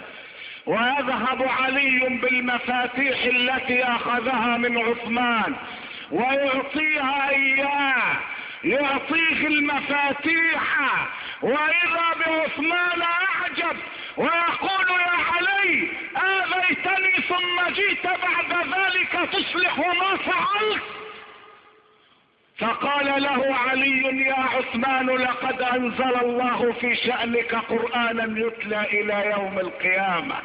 ويذهب 0.65 1.43
علي 1.43 2.19
بالمفاتيح 2.21 3.23
التي 3.23 3.83
أخذها 3.83 4.57
من 4.57 4.77
عثمان 4.77 5.55
ويعطيها 6.11 7.29
إياه 7.29 8.15
يعطيه 8.63 9.47
المفاتيح. 9.47 10.79
وإذا 11.41 12.05
بعثمان 12.19 13.01
أعجب 13.01 13.77
ويقول 14.17 14.89
يا 14.99 15.17
علي 15.33 15.89
آذيتني 16.17 17.21
ثم 17.27 17.73
جئت 17.73 18.05
بعد 18.05 18.67
ذلك 18.67 19.29
تصلح 19.31 19.77
ما 19.77 20.17
فعلت. 20.17 21.02
فقال 22.59 23.23
له 23.23 23.55
علي 23.55 24.25
يا 24.25 24.39
عثمان 24.39 25.09
لقد 25.09 25.61
أنزل 25.61 26.15
الله 26.21 26.73
في 26.81 26.95
شأنك 26.95 27.55
قرآنا 27.55 28.39
يتلى 28.39 28.81
إلى 28.81 29.31
يوم 29.31 29.59
القيامة. 29.59 30.35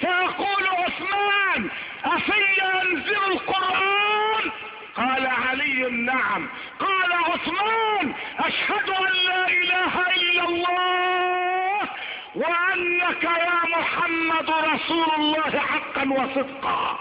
فيقول 0.00 0.66
عثمان 0.66 1.70
افي 2.04 2.62
أنزل 2.62 3.32
القرآن؟ 3.32 4.50
قال 4.96 5.26
علي 5.26 5.90
نعم. 5.90 6.48
قال 6.78 7.12
عثمان 7.12 8.14
أشهد 8.38 8.88
أن 8.90 9.12
لا 9.26 9.48
إله 9.48 10.10
إلا 10.16 10.44
الله 10.44 11.88
وأنك 12.34 13.24
يا 13.24 13.78
محمد 13.78 14.50
رسول 14.50 15.08
الله 15.18 15.58
حقا 15.58 16.04
وصدقا. 16.08 16.98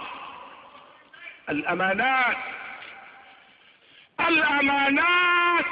الأمانات 1.49 2.37
الأمانات 4.27 5.65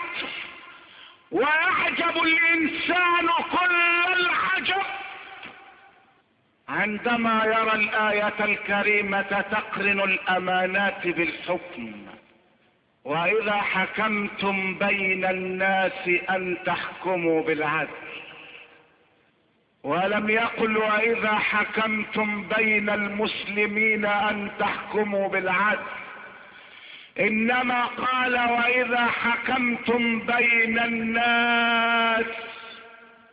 ويعجب 1.32 2.24
الإنسان 2.24 3.28
كل 3.52 4.14
العجب 4.14 4.84
عندما 6.70 7.46
يرى 7.46 7.76
الآية 7.76 8.34
الكريمة 8.40 9.42
تقرن 9.42 10.00
الأمانات 10.00 11.08
بالحكم. 11.08 12.06
وإذا 13.04 13.62
حكمتم 13.62 14.76
بين 14.76 15.26
الناس 15.26 16.10
أن 16.30 16.58
تحكموا 16.66 17.44
بالعدل. 17.44 17.90
ولم 19.84 20.30
يقل 20.30 20.78
وإذا 20.78 21.36
حكمتم 21.36 22.44
بين 22.44 22.90
المسلمين 22.90 24.06
أن 24.06 24.52
تحكموا 24.60 25.28
بالعدل. 25.28 25.84
إنما 27.20 27.86
قال 27.86 28.36
وإذا 28.36 29.06
حكمتم 29.06 30.20
بين 30.20 30.80
الناس 30.80 32.26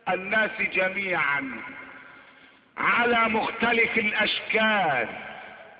الناس 0.09 0.61
جميعا 0.73 1.51
على 2.77 3.29
مختلف 3.29 3.97
الأشكال 3.97 5.07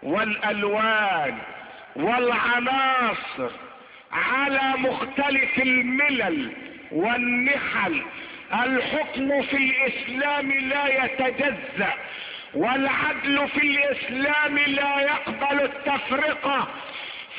والألوان 0.04 1.38
والعناصر 1.96 3.52
على 4.12 4.74
مختلف 4.78 5.58
الملل 5.60 6.52
والنحل. 6.92 8.04
الحكم 8.54 9.42
في 9.42 9.58
الإسلام 9.58 10.52
لا 10.52 11.06
يتجزأ 11.06 11.94
والعدل 12.54 13.48
في 13.48 13.62
الإسلام 13.62 14.58
لا 14.58 15.02
يقبل 15.02 15.62
التفرقة. 15.62 16.68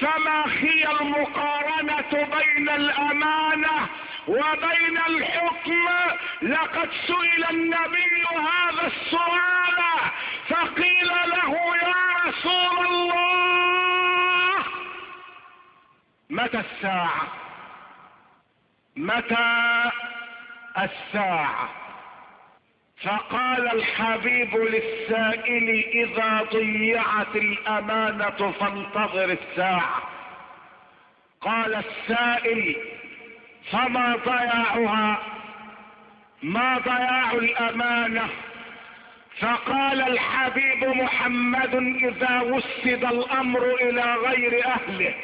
فما 0.00 0.44
هي 0.46 0.90
المقارنة 1.00 2.10
بين 2.12 2.68
الأمانة 2.68 3.88
وبين 4.28 4.98
الحكم؟ 5.08 5.88
لقد 6.42 6.90
سئل 7.06 7.44
النبي 7.50 8.24
هذا 8.36 8.86
السؤال 8.86 9.76
فقيل 10.48 11.08
له 11.08 11.76
يا 11.76 11.94
رسول 12.26 12.86
الله 12.86 14.64
متى 16.30 16.60
الساعة؟ 16.60 17.28
متى 18.96 19.90
الساعة؟ 20.78 21.68
فقال 23.02 23.68
الحبيب 23.72 24.56
للسائل 24.56 25.84
إذا 25.94 26.46
ضيعت 26.52 27.36
الأمانة 27.36 28.52
فانتظر 28.60 29.24
الساعة. 29.24 30.02
قال 31.40 31.74
السائل 31.74 32.76
فما 33.72 34.16
ضياعها؟ 34.26 35.18
ما 36.42 36.78
ضياع 36.78 37.32
الأمانة؟ 37.32 38.28
فقال 39.38 40.02
الحبيب 40.02 40.84
محمد 40.84 41.74
إذا 41.74 42.40
وسد 42.40 43.04
الأمر 43.04 43.74
إلى 43.74 44.14
غير 44.14 44.66
أهله. 44.66 45.14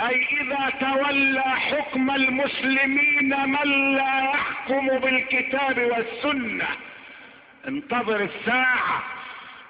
أي 0.00 0.26
إذا 0.40 0.72
تولى 0.80 1.42
حكم 1.42 2.10
المسلمين 2.10 3.34
من 3.46 3.94
لا 3.96 4.32
يحكم 4.34 4.88
بالكتاب 4.88 5.78
والسنة. 5.78 6.68
انتظر 7.68 8.20
الساعة 8.20 9.02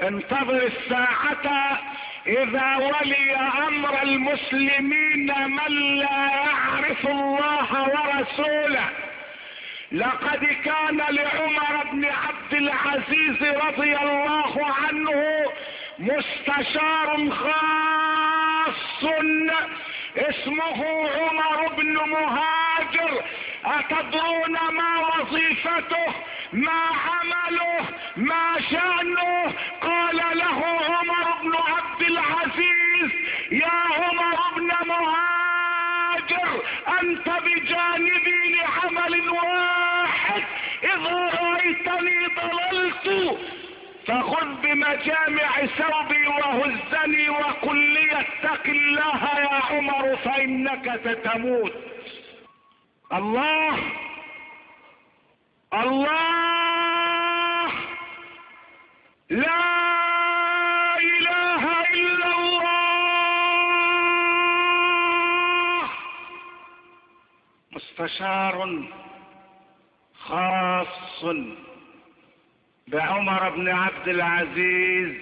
انتظر 0.02 0.66
الساعة. 0.66 1.78
إذا 2.26 2.76
ولي 2.76 3.36
أمر 3.68 4.02
المسلمين 4.02 5.32
من 5.48 5.96
لا 5.98 6.26
يعرف 6.26 7.06
الله 7.06 7.82
ورسوله 7.82 8.88
لقد 9.92 10.44
كان 10.64 10.96
لعمر 10.96 11.84
بن 11.92 12.04
عبد 12.04 12.52
العزيز 12.54 13.42
رضي 13.42 13.96
الله 13.96 14.66
عنه 14.66 15.44
مستشار 15.98 17.30
خاص 17.30 19.04
اسمه 20.16 21.08
عمر 21.10 21.68
بن 21.76 21.92
مهاجر. 22.10 23.24
أتدرون 23.64 24.52
ما 24.52 24.98
وظيفته؟ 24.98 26.06
ما 26.52 26.80
عمله؟ 27.06 27.86
ما 28.16 28.56
شأنه؟ 28.70 29.52
قال 29.82 30.16
له 30.38 30.66
عمر 30.66 31.42
بن 31.42 31.54
عبد 31.56 32.02
العزيز 32.02 33.10
يا 33.52 33.70
عمر 33.70 34.36
بن 34.56 34.88
مهاجر 34.88 36.62
أنت 37.00 37.28
بجانبي 37.28 38.56
لعمل 38.56 39.30
واحد 39.30 40.42
اذا 40.84 41.30
رأيتني 41.42 42.26
ضللت 42.26 43.38
فخذ 44.06 44.46
بمجامع 44.62 45.66
ثوبي 45.66 46.26
وهزني 46.26 47.28
وقل 47.28 47.76
لي 47.76 48.20
اتق 48.20 48.66
الله 48.66 49.38
يا 49.38 49.54
عمر 49.54 50.16
فإنك 50.16 51.00
ستموت. 51.04 51.72
الله 53.12 53.78
الله 55.74 57.70
لا 59.30 59.64
إله 60.98 61.82
إلا 61.94 62.38
الله. 62.38 62.76
مستشار 67.72 68.56
خاص. 70.14 71.24
بعمر 72.86 73.50
بن 73.50 73.68
عبد 73.68 74.08
العزيز 74.08 75.14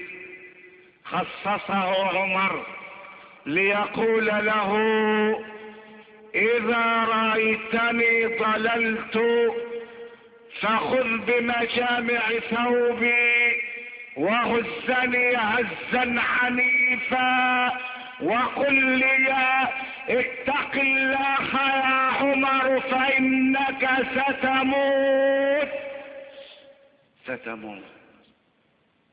خصصه 1.05 2.18
عمر 2.18 2.66
ليقول 3.46 4.27
له 4.27 4.70
إذا 6.35 7.05
رأيتني 7.05 8.27
ضللت 8.27 9.20
فخذ 10.61 11.18
بمجامع 11.18 12.20
ثوبي 12.50 13.62
وهزني 14.16 15.37
هزا 15.37 16.14
عنيفا 16.42 17.72
وقل 18.20 18.74
لي 18.74 19.35
اتق 20.09 20.74
الله 20.74 21.55
يا 21.55 22.11
عمر 22.20 22.81
فإنك 22.81 23.88
ستموت. 24.14 25.84
ستموت 27.25 27.83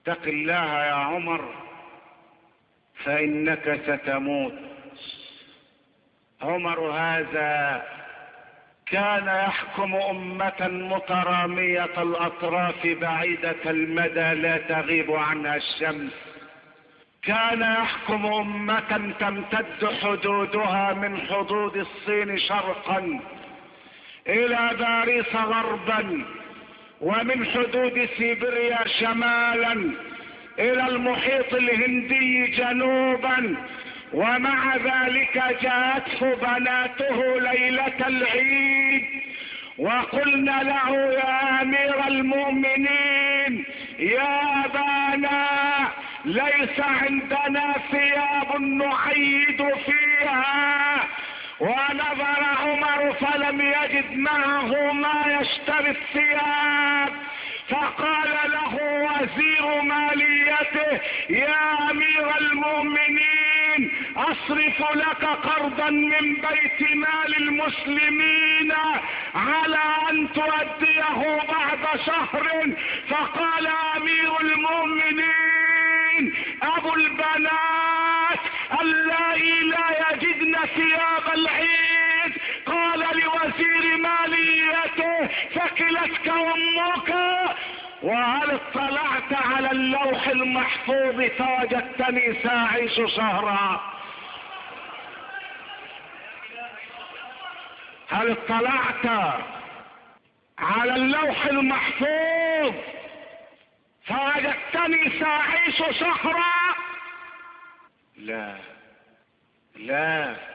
اتق 0.08 0.24
الله 0.28 0.86
يا 0.86 0.94
عمر 0.94 1.54
فإنك 3.04 3.82
ستموت. 3.86 4.54
عمر 6.42 6.80
هذا 6.80 7.84
كان 8.86 9.28
يحكم 9.28 9.96
أمة 9.96 10.68
مترامية 10.68 12.02
الأطراف 12.02 12.88
بعيدة 12.88 13.64
المدى 13.66 14.34
لا 14.34 14.58
تغيب 14.58 15.12
عنها 15.12 15.56
الشمس. 15.56 16.14
كان 17.24 17.62
يحكم 17.62 18.26
أمة 18.26 19.14
تمتد 19.20 19.86
حدودها 20.02 20.94
من 20.94 21.22
حدود 21.22 21.78
الصين 21.78 22.38
شرقا 22.38 23.20
إلى 24.28 24.70
باريس 24.80 25.36
غربا. 25.36 26.26
ومن 27.02 27.46
حدود 27.46 28.10
سيبيريا 28.18 28.80
شمالا 29.00 29.74
إلى 30.60 30.88
المحيط 30.88 31.54
الهندي 31.54 32.48
جنوبا 32.48 33.56
ومع 34.14 34.76
ذلك 34.76 35.44
جاءته 35.62 36.36
بناته 36.36 37.40
ليلة 37.40 38.08
العيد. 38.08 39.06
وقلنا 39.78 40.64
له 40.64 41.14
يا 41.14 41.62
أمير 41.62 42.08
المؤمنين 42.08 43.66
يا 44.00 44.66
أبانا 44.66 45.48
ليس 46.26 46.80
عندنا 46.80 47.74
ثياب 47.92 48.62
نعيد 48.62 49.68
فيها 49.86 51.08
ونظر 51.60 52.44
عمر 52.62 53.01
فلم 53.14 53.62
يجد 53.62 54.18
معه 54.18 54.92
ما 54.94 55.40
يشتري 55.42 55.90
الثياب. 55.90 57.14
فقال 57.70 58.52
له 58.52 58.76
وزير 58.84 59.82
ماليته 59.82 61.00
يا 61.30 61.92
أمير 61.92 62.38
المؤمنين 62.42 63.92
أصرف 64.18 64.96
لك 64.96 65.26
قرضا 65.26 65.90
من 65.90 66.36
بيت 66.36 66.82
مال 66.96 67.38
المسلمين 67.38 68.74
على 69.36 69.84
أن 70.10 70.34
تؤديه 70.34 71.40
بعد 71.50 72.00
شهر. 72.06 72.48
فقال 73.10 73.68
أمير 73.98 74.42
المؤمنين 74.42 76.34
أبو 76.64 76.96
البنات 76.96 78.40
اللائي 78.82 79.60
لا 79.60 79.88
يجدن 80.12 80.56
ثياب 80.76 81.34
العيد 81.34 81.91
لوزير 83.62 83.98
ماليته 83.98 85.28
ثكلتك 85.54 86.28
أمك 86.30 87.16
وهل 88.04 88.52
اطلعت 88.52 89.34
على 89.34 89.72
اللوح 89.72 90.28
المحفوظ 90.28 91.22
فوجدتني 91.38 92.44
ساعيش 92.44 93.16
شهرا؟ 93.16 93.82
هل 98.10 98.32
اطلعت 98.32 99.34
على 100.60 100.96
اللوح 100.96 101.46
المحفوظ 101.46 102.74
فوجدتني 104.06 105.20
ساعيش 105.20 105.78
شهرا؟ 106.00 106.54
لا 108.18 108.56
لا. 109.76 110.51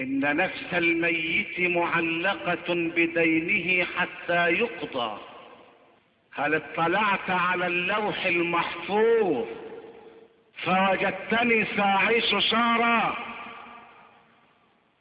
إن 0.00 0.36
نفس 0.36 0.74
الميت 0.74 1.60
معلقة 1.60 2.74
بدينه 2.74 3.84
حتى 3.84 4.48
يقضى. 4.50 5.20
هل 6.34 6.54
اطلعت 6.54 7.30
على 7.30 7.66
اللوح 7.66 8.26
المحفوظ؟ 8.26 9.46
فوجدتني 10.62 11.64
ساعيش 11.64 12.50
شارا. 12.50 13.16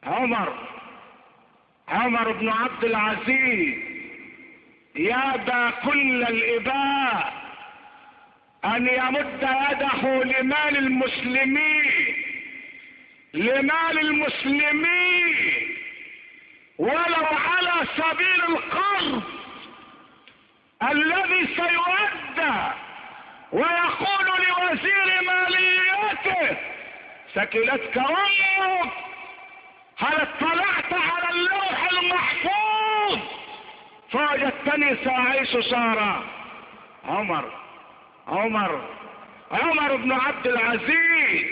عمر 0.04 0.68
عمر 1.88 2.32
بن 2.32 2.50
عبد 2.50 2.86
العزيز 2.86 3.78
يابى 4.96 5.72
كل 5.84 6.24
الإباء 6.24 7.34
أن 8.66 8.88
يمد 8.88 9.50
يده 9.72 10.24
لمال 10.24 10.78
المسلمين. 10.78 12.18
لمال 13.34 14.00
المسلمين 14.00 15.36
ولو 16.78 17.26
على 17.26 17.88
سبيل 17.98 18.44
القرض 18.44 19.24
الذي 20.92 21.48
سيؤدى 21.56 22.58
ويقول 23.52 24.26
لوزير 24.50 25.22
ماليته 25.28 26.58
سكلتك 27.36 27.98
أمك 27.98 28.92
هل 29.98 30.22
اطلعت 30.22 30.94
على 30.94 31.30
اللوح 31.30 31.88
المحفوظ؟ 31.92 33.20
فوجدتني 34.12 34.96
سأعيش 35.06 35.50
سارة. 35.65 36.24
عمر 37.06 37.52
عمر 38.28 38.89
عمر 39.52 39.96
بن 39.96 40.12
عبد 40.12 40.48
العزيز 40.48 41.46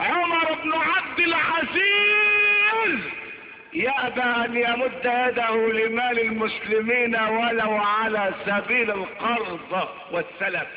عمر 0.00 0.54
بن 0.64 0.72
عبد 0.72 1.20
العزيز 1.20 3.00
يأبى 3.72 4.22
أن 4.22 4.56
يمد 4.56 5.04
يده 5.04 5.72
لمال 5.72 6.20
المسلمين 6.20 7.16
ولو 7.16 7.76
على 7.76 8.34
سبيل 8.46 8.90
القرض 8.90 9.88
والسلف 10.12 10.68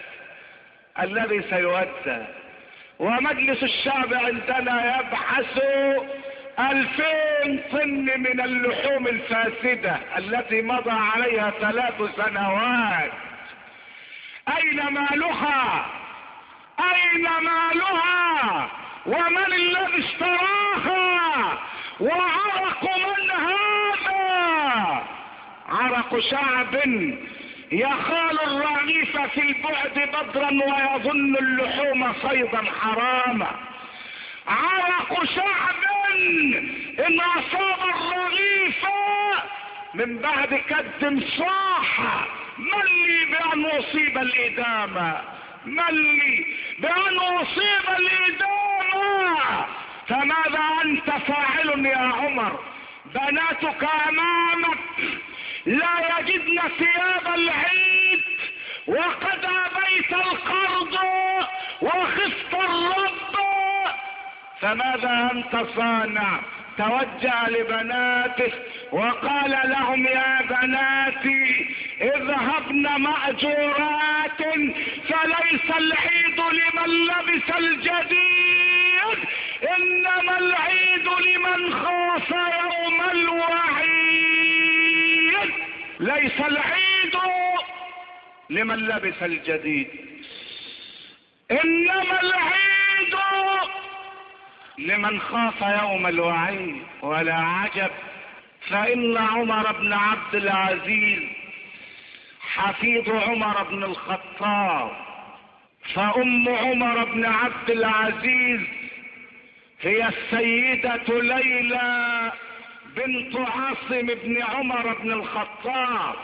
الذي 0.99 1.41
سيؤدى. 1.49 2.25
ومجلس 2.99 3.63
الشعب 3.63 4.13
عندنا 4.13 4.99
يبحث 4.99 5.63
ألفين 6.59 7.63
طن 7.71 8.21
من 8.21 8.41
اللحوم 8.41 9.07
الفاسدة 9.07 9.99
التي 10.17 10.61
مضى 10.61 10.91
عليها 10.91 11.49
ثلاث 11.49 12.01
سنوات. 12.15 13.11
أين 14.57 14.83
مالها؟ 14.93 15.85
أين 16.79 17.23
مالها؟ 17.23 18.82
ومن 19.05 19.53
الذي 19.53 20.05
اشتراها 20.05 21.59
وعرق 21.99 22.83
من 22.83 23.31
هذا؟ 23.31 25.03
عرق 25.69 26.19
شعب 26.19 26.75
يخال 27.71 28.39
الرغيف 28.43 29.17
في 29.21 29.41
البعد 29.41 30.09
بدرا 30.09 30.49
ويظن 30.51 31.35
اللحوم 31.35 32.13
صيدا 32.13 32.63
حراما. 32.81 33.51
عرق 34.47 35.23
شعب 35.25 35.83
إن 36.99 37.19
أصاب 37.19 37.89
الرغيف 37.89 38.85
من 39.93 40.17
بعد 40.17 40.53
كد 40.53 41.23
صاح 41.37 41.99
من 42.57 42.85
لي 43.07 43.25
بأن 43.25 43.65
أصيب 43.65 44.17
الإدامة؟ 44.17 45.21
من 45.65 46.15
لي 46.15 46.45
بأن 46.79 47.17
أصيب 47.17 47.85
الادامه 47.97 49.65
فماذا 50.07 50.63
أنت 50.85 51.09
فاعل 51.09 51.85
يا 51.85 51.97
عمر؟ 51.97 52.59
بناتك 53.05 53.87
أمامك 54.07 54.77
لا 55.65 56.19
يجدن 56.19 56.61
ثياب 56.77 57.33
العيد 57.35 58.21
وقد 58.87 59.45
أبيت 59.45 60.13
القرض 60.13 60.97
وخفت 61.81 62.53
الرب. 62.53 63.35
فماذا 64.61 65.29
أنت 65.33 65.67
صانع؟ 65.75 66.39
توجه 66.77 67.49
لبناته 67.49 68.51
وقال 68.91 69.51
لهم 69.51 70.05
يا 70.07 70.41
بناتي 70.49 71.75
اذهبن 72.01 72.81
مأجورات 73.01 74.41
فليس 75.07 75.67
العيد 75.77 76.39
لمن 76.39 76.89
لبس 77.05 77.49
الجديد 77.57 79.19
إنما 79.77 80.37
العيد 80.37 81.07
لمن 81.07 81.73
خاف 81.73 82.29
يوم 82.29 83.01
الوعيد. 84.13 85.53
ليس 85.99 86.39
العيد 86.39 87.15
لمن 88.49 88.75
لبس 88.75 89.23
الجديد 89.23 89.87
إنما 91.51 92.21
العيد 92.21 93.15
لمن 94.77 95.19
خاف 95.19 95.61
يوم 95.61 96.07
الوعيد 96.07 96.83
ولا 97.01 97.35
عجب 97.35 97.91
فإن 98.69 99.17
عمر 99.17 99.71
بن 99.71 99.93
عبد 99.93 100.35
العزيز 100.35 101.23
حفيد 102.41 103.09
عمر 103.09 103.63
بن 103.63 103.83
الخطاب 103.83 104.91
فأم 105.93 106.49
عمر 106.49 107.03
بن 107.03 107.25
عبد 107.25 107.69
العزيز 107.69 108.61
هي 109.81 110.07
السيدة 110.07 111.21
ليلى 111.21 112.31
بنت 112.95 113.35
عاصم 113.35 114.07
بن 114.07 114.43
عمر 114.43 114.93
بن 114.93 115.11
الخطاب. 115.11 116.15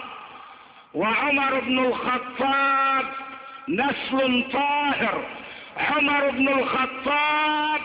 وعمر 0.94 1.60
بن 1.60 1.80
الخطاب 1.80 3.06
نسل 3.70 4.46
طاهر 4.54 5.26
عمر 5.78 6.30
بن 6.30 6.48
الخطاب 6.48 7.82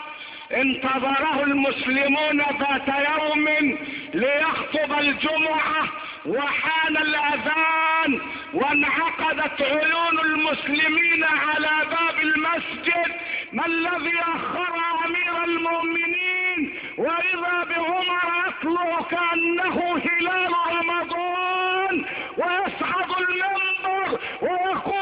انتظره 0.51 1.43
المسلمون 1.43 2.37
ذات 2.37 2.87
يوم 2.87 3.77
ليخطب 4.13 4.99
الجمعة 4.99 5.87
وحان 6.25 6.97
الأذان 6.97 8.21
وانعقدت 8.53 9.61
عيون 9.61 10.19
المسلمين 10.25 11.23
على 11.23 11.69
باب 11.89 12.19
المسجد 12.23 13.15
ما 13.53 13.65
الذي 13.65 14.19
أخر 14.19 14.75
أمير 15.05 15.43
المؤمنين 15.43 16.79
وإذا 16.97 17.63
بعمر 17.69 18.47
يطلع 18.47 19.01
كأنه 19.01 19.97
هلال 19.97 20.51
رمضان 20.71 22.05
ويصعد 22.37 23.09
المنبر 23.29 24.19
ويقول 24.41 24.94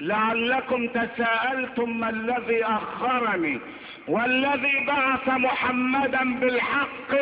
لعلكم 0.00 0.88
تساءلتم 0.88 2.00
ما 2.00 2.10
الذي 2.10 2.64
أخرني. 2.64 3.60
والذي 4.08 4.84
بعث 4.86 5.28
محمدا 5.28 6.34
بالحق 6.40 7.12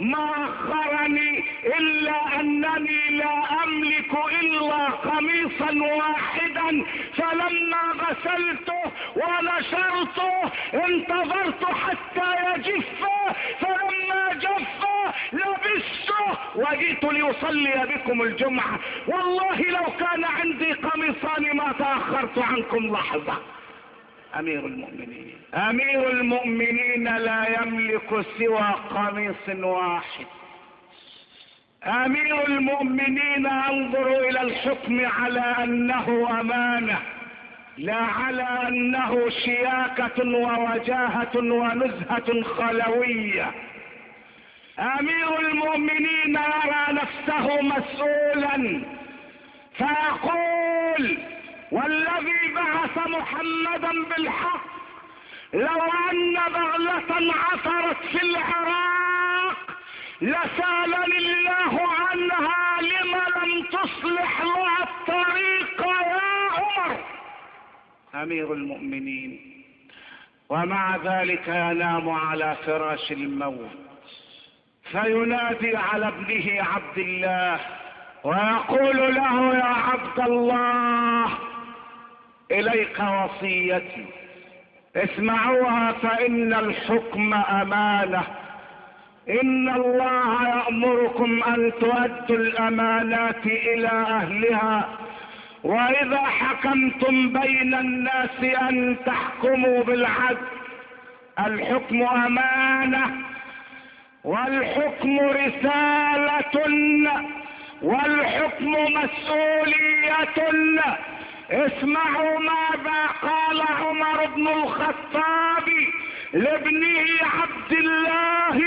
ما 0.00 0.30
أخرني 0.48 1.44
إلا 1.78 2.40
أنني 2.40 3.10
لا 3.10 3.62
أملك 3.64 4.12
إلا 4.42 4.86
قميصا 4.86 5.70
واحدا 5.96 6.84
فلما 7.16 7.82
غسلته 8.02 8.82
ونشرته 9.16 10.50
انتظرت 10.74 11.64
حتى 11.64 12.34
يجف 12.46 13.04
فلما 13.60 14.32
جف 14.32 14.82
لبسته 15.32 16.38
وجئت 16.54 17.04
لأصلي 17.04 17.86
بكم 17.94 18.22
الجمعة. 18.22 18.80
والله 19.06 19.56
لو 19.56 19.84
كان 20.00 20.24
عندي 20.24 20.72
قميصان 20.72 21.56
ما 21.56 21.74
تأخرت 21.78 22.38
عنكم 22.38 22.92
لحظة. 22.92 23.36
أمير 24.38 24.66
المؤمنين. 24.66 25.34
أمير 25.54 26.10
المؤمنين 26.10 27.16
لا 27.16 27.62
يملك 27.62 28.26
سوى 28.38 28.74
قميص 28.90 29.64
واحد. 29.64 30.26
أمير 31.84 32.46
المؤمنين 32.46 33.46
أنظر 33.46 34.28
إلى 34.28 34.40
الحكم 34.42 35.06
على 35.06 35.54
أنه 35.64 36.40
أمانة 36.40 36.98
لا 37.78 37.96
على 37.96 38.68
أنه 38.68 39.28
شياكة 39.28 40.24
ووجاهة 40.24 41.36
ونزهة 41.36 42.42
خلوية. 42.42 43.50
أمير 44.78 45.40
المؤمنين 45.40 46.38
يرى 46.38 46.86
نفسه 46.92 47.60
مسؤولا 47.62 48.82
فيقول 49.76 51.18
والذي 51.72 52.52
بعث 52.54 52.98
محمدا 53.08 54.04
بالحق 54.04 54.64
لو 55.54 55.82
أن 56.10 56.34
بغلة 56.52 57.32
عثرت 57.34 57.96
في 58.12 58.22
العراق 58.22 59.56
لسألني 60.20 61.18
الله 61.18 61.80
عنها 61.94 62.80
لما 62.80 63.24
لم 63.46 63.62
تصلح 63.64 64.40
لها 64.42 64.76
الطريق 64.82 65.86
يا 65.86 66.50
عمر. 66.52 66.96
أمير 68.22 68.52
المؤمنين 68.52 69.62
ومع 70.48 70.96
ذلك 70.96 71.48
ينام 71.48 72.10
على 72.10 72.56
فراش 72.66 73.12
الموت 73.12 73.70
فينادي 74.92 75.76
على 75.76 76.08
ابنه 76.08 76.62
عبد 76.74 76.98
الله 76.98 77.60
ويقول 78.24 79.14
له 79.14 79.54
يا 79.54 79.64
عبد 79.64 80.20
الله 80.20 81.38
إليك 82.52 83.00
وصيتي. 83.00 84.04
اسمعوها 84.96 85.92
فإن 85.92 86.54
الحكم 86.54 87.34
أمانة. 87.34 88.22
إن 89.42 89.68
الله 89.68 90.48
يأمركم 90.48 91.42
أن 91.42 91.72
تؤدوا 91.80 92.36
الأمانات 92.36 93.46
إلى 93.46 93.88
أهلها. 93.88 94.88
وإذا 95.64 96.18
حكمتم 96.18 97.32
بين 97.32 97.74
الناس 97.74 98.44
أن 98.70 98.96
تحكموا 99.06 99.82
بالعدل 99.82 100.46
الحكم 101.46 102.02
أمانة 102.02 103.10
والحكم 104.24 105.20
رسالة 105.20 106.66
والحكم 107.82 108.72
مسؤولية. 108.72 111.11
اسمعوا 111.50 112.38
ماذا 112.38 113.06
قال 113.22 113.62
عمر 113.62 114.26
بن 114.26 114.48
الخطاب 114.48 115.68
لابنه 116.32 117.06
عبد 117.22 117.72
الله 117.72 118.62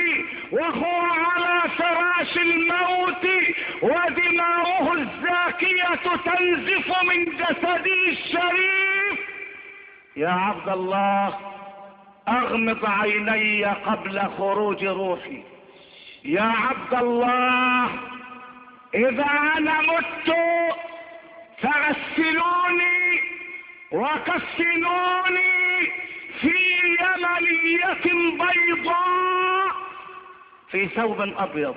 وهو 0.52 1.02
على 1.02 1.70
فراش 1.78 2.38
الموت 2.38 3.28
ودماؤه 3.82 4.94
الزاكية 4.94 5.96
تنزف 6.26 7.04
من 7.04 7.26
جسده 7.26 8.10
الشريف. 8.10 9.20
يا 10.16 10.30
عبد 10.30 10.70
الله 10.70 11.40
أغمض 12.28 12.86
عيني 12.86 13.66
قبل 13.66 14.22
خروج 14.38 14.86
روحي. 14.86 15.44
يا 16.26 16.54
عبد 16.58 16.94
الله 16.94 17.90
إذا 18.96 19.26
أنا 19.58 19.82
مت 19.82 20.36
فغسلوني 21.62 23.22
وكفنوني 23.92 25.86
في 26.42 26.76
يمنية 27.00 27.94
بيضاء. 28.38 29.72
في 30.72 30.88
ثوب 30.88 31.22
أبيض. 31.22 31.76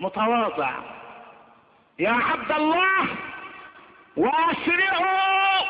متواضع. 0.00 0.74
يا 1.98 2.10
عبد 2.10 2.52
الله 2.52 3.08
وأسرعوا 4.16 5.64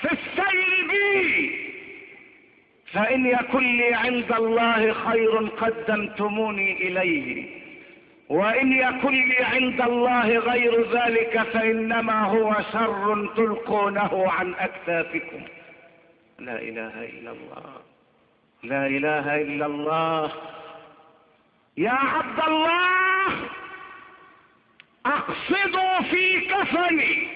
في 0.00 0.12
السير 0.12 0.88
بي. 0.90 1.66
فإن 2.92 3.26
يكن 3.26 3.76
لي 3.76 3.94
عند 3.94 4.32
الله 4.32 4.92
خير 4.92 5.36
قدمتموني 5.36 6.88
إليه. 6.88 7.65
وإن 8.28 8.72
يكن 8.72 9.12
لي 9.12 9.38
عند 9.38 9.80
الله 9.80 10.38
غير 10.38 10.90
ذلك 10.90 11.42
فإنما 11.42 12.24
هو 12.24 12.56
شر 12.72 13.28
تلقونه 13.36 14.30
عن 14.32 14.54
أكتافكم. 14.54 15.42
لا 16.38 16.58
إله 16.58 17.04
إلا 17.04 17.30
الله. 17.30 17.62
لا 18.62 18.86
إله 18.86 19.42
إلا 19.42 19.66
الله. 19.66 20.32
يا 21.76 21.90
عبد 21.90 22.40
الله 22.48 23.48
اقصدوا 25.06 26.00
في 26.10 26.40
كفني. 26.40 27.28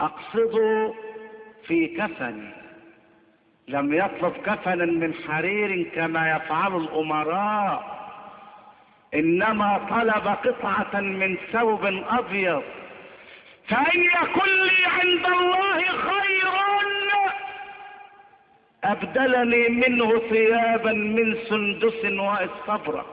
اقصدوا 0.00 0.94
في 1.66 1.86
كفني. 1.86 2.52
لم 3.68 3.94
يطلب 3.94 4.32
كفنا 4.46 4.84
من 4.84 5.14
حرير 5.14 5.90
كما 5.94 6.36
يفعل 6.36 6.76
الأمراء. 6.76 8.03
إنما 9.14 9.86
طلب 9.90 10.26
قطعة 10.28 11.00
من 11.00 11.36
ثوب 11.52 11.84
أبيض. 12.08 12.62
فإن 13.68 14.00
يكن 14.02 14.50
لي 14.62 14.84
عند 14.84 15.26
الله 15.26 15.80
خير 15.80 16.24
أبدلني 18.84 19.68
منه 19.68 20.18
ثيابا 20.18 20.92
من 20.92 21.36
سندس 21.48 22.04
واستبرق 22.04 23.06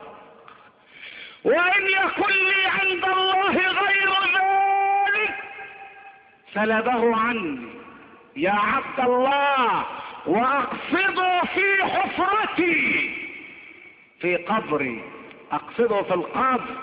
وإن 1.44 1.84
يكن 1.88 2.34
لي 2.34 2.66
عند 2.66 3.06
الله 3.06 3.52
غير 3.52 4.10
ذلك 4.36 5.36
سلبه 6.54 7.16
عني. 7.16 7.60
يا 8.36 8.52
عبد 8.52 9.00
الله 9.00 9.86
واقصده 10.26 11.42
في 11.42 11.84
حفرتي 11.84 13.10
في 14.20 14.36
قبري. 14.36 15.02
أقصده 15.52 16.02
في 16.02 16.14
القبر 16.14 16.76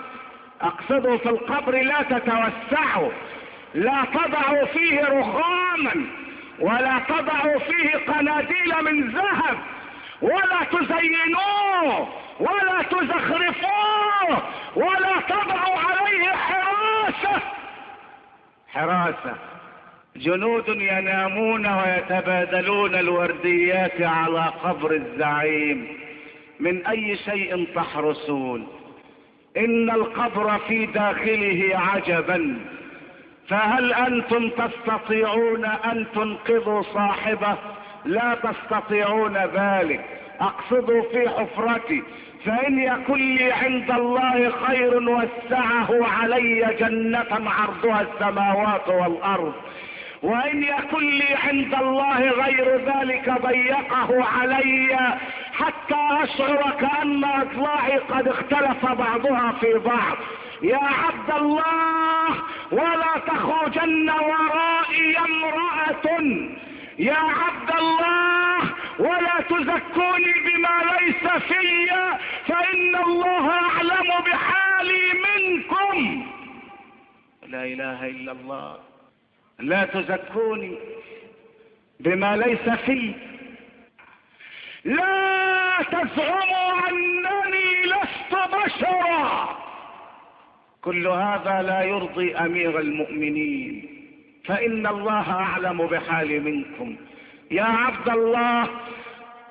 أقصده 0.61 1.17
في 1.17 1.29
القبر 1.29 1.83
لا 1.83 2.01
تتوسعوا 2.01 3.11
لا 3.73 4.05
تضعوا 4.13 4.65
فيه 4.65 5.01
رخاما 5.01 6.05
ولا 6.59 6.99
تضعوا 7.07 7.59
فيه 7.59 8.13
قناديل 8.13 8.73
من 8.81 9.11
ذهب 9.11 9.57
ولا 10.21 10.63
تزينوه 10.71 12.07
ولا 12.39 12.81
تزخرفوه 12.81 14.41
ولا 14.75 15.21
تضعوا 15.29 15.77
عليه 15.77 16.31
حراسة. 16.31 17.41
حراسة. 18.73 19.35
جنود 20.15 20.67
ينامون 20.67 21.67
ويتبادلون 21.67 22.95
الورديات 22.95 24.01
على 24.01 24.53
قبر 24.63 24.91
الزعيم. 24.91 25.98
من 26.59 26.85
أي 26.85 27.15
شيء 27.15 27.67
تحرسون. 27.75 28.67
إن 29.57 29.89
القبر 29.89 30.57
في 30.57 30.85
داخله 30.85 31.71
عجبا. 31.73 32.59
فهل 33.47 33.93
أنتم 33.93 34.49
تستطيعون 34.49 35.65
أن 35.65 36.05
تنقذوا 36.15 36.81
صاحبه؟ 36.81 37.55
لا 38.05 38.37
تستطيعون 38.43 39.37
ذلك. 39.37 40.05
أقصدوا 40.41 41.01
في 41.01 41.29
حفرتي. 41.29 42.03
فإن 42.45 42.79
يكن 42.79 43.35
لي 43.35 43.51
عند 43.51 43.91
الله 43.91 44.49
خير 44.49 45.09
وسعه 45.09 46.05
علي 46.05 46.75
جنة 46.79 47.49
عرضها 47.49 48.01
السماوات 48.01 48.89
والأرض. 48.89 49.53
وأن 50.23 50.63
يكن 50.63 51.09
لي 51.09 51.35
عند 51.35 51.75
الله 51.75 52.19
غير 52.19 52.77
ذلك 52.77 53.29
ضيقه 53.29 54.23
علي 54.23 55.17
حتى 55.53 56.23
أشعر 56.23 56.71
كأن 56.81 57.23
اضلاعي 57.23 57.97
قد 57.97 58.27
اختلف 58.27 58.85
بعضها 58.85 59.51
في 59.51 59.73
بعض. 59.73 60.17
يا 60.61 60.83
عبد 60.83 61.31
الله 61.41 62.29
ولا 62.71 63.13
تخرجن 63.27 64.09
ورائي 64.09 65.17
امرأة. 65.17 66.19
يا 66.99 67.17
عبد 67.17 67.71
الله 67.77 68.59
ولا 68.99 69.41
تزكوني 69.49 70.33
بما 70.45 70.75
ليس 70.99 71.43
في 71.43 71.87
فإن 72.47 72.95
الله 72.95 73.49
أعلم 73.49 74.09
بحالي 74.25 75.13
منكم. 75.13 76.25
لا 77.47 77.63
إله 77.63 78.07
إلا 78.07 78.31
الله. 78.31 78.88
لا 79.59 79.85
تزكوني 79.85 80.77
بما 81.99 82.37
ليس 82.37 82.69
في. 82.69 83.13
لا 84.85 85.77
تزعموا 85.91 86.89
أنني 86.89 87.81
لست 87.85 88.35
بشرا. 88.55 89.57
كل 90.81 91.07
هذا 91.07 91.61
لا 91.61 91.81
يرضي 91.81 92.35
أمير 92.35 92.79
المؤمنين. 92.79 93.89
فإن 94.45 94.87
الله 94.87 95.31
أعلم 95.31 95.87
بحال 95.87 96.43
منكم. 96.43 96.95
يا 97.51 97.63
عبد 97.63 98.09
الله 98.09 98.67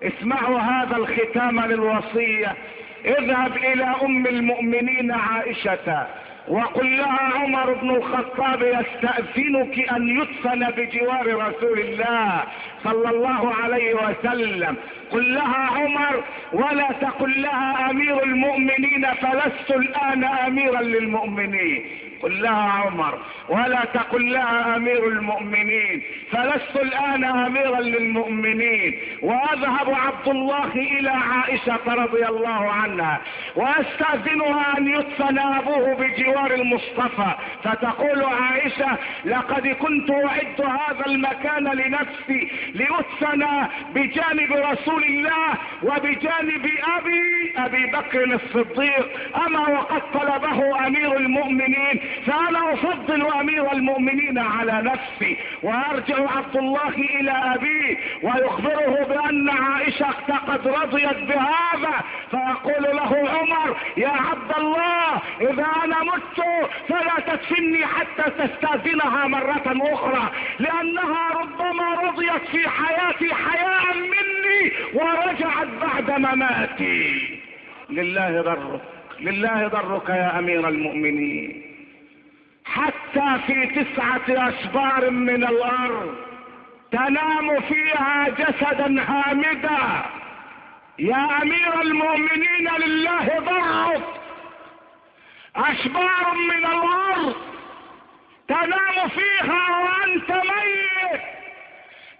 اسمعوا 0.02 0.58
هذا 0.58 0.96
الختام 0.96 1.60
للوصية. 1.60 2.56
اذهب 3.04 3.56
إلى 3.56 3.84
أم 3.84 4.26
المؤمنين 4.26 5.12
عائشة. 5.12 6.06
وقل 6.48 6.96
لها 6.96 7.32
عمر 7.34 7.72
بن 7.72 7.90
الخطاب 7.90 8.62
يستأذنك 8.62 9.92
أن 9.92 10.08
يدفن 10.08 10.70
بجوار 10.70 11.48
رسول 11.48 11.78
الله 11.78 12.42
صلى 12.84 13.10
الله 13.10 13.54
عليه 13.54 13.94
وسلم. 13.94 14.76
قل 15.10 15.34
لها 15.34 15.68
عمر 15.76 16.24
ولا 16.52 16.88
تقل 17.00 17.42
لها 17.42 17.90
أمير 17.90 18.22
المؤمنين 18.22 19.06
فلست 19.20 19.70
الآن 19.70 20.24
أميرا 20.24 20.82
للمؤمنين. 20.82 22.07
قل 22.22 22.42
لها 22.42 22.72
عمر 22.72 23.18
ولا 23.48 23.84
تقل 23.94 24.32
لها 24.32 24.76
أمير 24.76 25.08
المؤمنين 25.08 26.02
فلست 26.32 26.76
الآن 26.76 27.24
أميرا 27.24 27.80
للمؤمنين. 27.80 28.98
وأذهب 29.22 29.94
عبد 29.94 30.28
الله 30.28 30.72
إلى 30.74 31.10
عائشة 31.10 31.80
رضي 31.86 32.26
الله 32.26 32.70
عنها 32.72 33.20
وأستأذنها 33.56 34.78
أن 34.78 34.88
يدفن 34.88 35.38
ابوه 35.38 35.94
بجوار 35.94 36.54
المصطفى. 36.54 37.30
فتقول 37.64 38.24
عائشة 38.24 38.96
لقد 39.24 39.68
كنت 39.68 40.10
اعد 40.10 40.60
هذا 40.60 41.06
المكان 41.06 41.64
لنفسي 41.64 42.50
ليدفن 42.74 43.46
بجانب 43.94 44.52
رسول 44.52 45.04
الله 45.04 45.54
وبجانب 45.82 46.70
أبي 46.96 47.52
أبي 47.56 47.86
بكر 47.86 48.24
الصديق. 48.24 49.08
أما 49.46 49.68
وقد 49.68 50.02
طلبه 50.14 50.86
أمير 50.86 51.16
المؤمنين 51.16 52.00
فأنا 52.26 52.72
أفضل 52.72 53.26
أمير 53.40 53.72
المؤمنين 53.72 54.38
على 54.38 54.82
نفسي 54.82 55.36
وأرجع 55.62 56.36
عبد 56.36 56.56
الله 56.56 56.88
إلى 56.88 57.30
أبيه 57.30 57.96
ويخبره 58.22 59.06
بأن 59.08 59.48
عائشة 59.50 60.14
قد 60.48 60.68
رضيت 60.68 61.18
بهذا 61.18 61.94
فيقول 62.30 62.96
له 62.96 63.28
عمر 63.28 63.76
يا 63.96 64.08
عبد 64.08 64.58
الله 64.58 65.20
إذا 65.40 65.66
أنا 65.84 66.02
مت 66.02 66.44
فلا 66.88 67.34
تدفني 67.34 67.86
حتى 67.86 68.30
تستأذنها 68.38 69.26
مرة 69.26 69.76
أخرى 69.92 70.30
لأنها 70.58 71.30
ربما 71.30 71.94
رضيت 71.94 72.48
في 72.52 72.68
حياتي 72.68 73.34
حياء 73.34 73.94
مني 73.96 74.72
ورجعت 74.94 75.68
بعد 75.80 76.10
مماتي. 76.20 77.38
لله 77.90 78.42
ضرك 78.42 78.80
لله 79.20 79.68
ضرك 79.68 80.08
يا 80.08 80.38
أمير 80.38 80.68
المؤمنين. 80.68 81.62
حتى 82.74 83.38
في 83.46 83.66
تسعة 83.66 84.48
أشبار 84.48 85.10
من 85.10 85.44
الأرض 85.44 86.14
تنام 86.92 87.60
فيها 87.60 88.28
جسدا 88.28 89.02
هامدا 89.02 90.02
يا 90.98 91.42
أمير 91.42 91.80
المؤمنين 91.82 92.68
لله 92.78 93.38
ضرك 93.38 94.02
أشبار 95.56 96.34
من 96.34 96.66
الأرض 96.66 97.34
تنام 98.48 99.08
فيها 99.08 99.80
وأنت 99.82 100.30
ميت. 100.30 101.20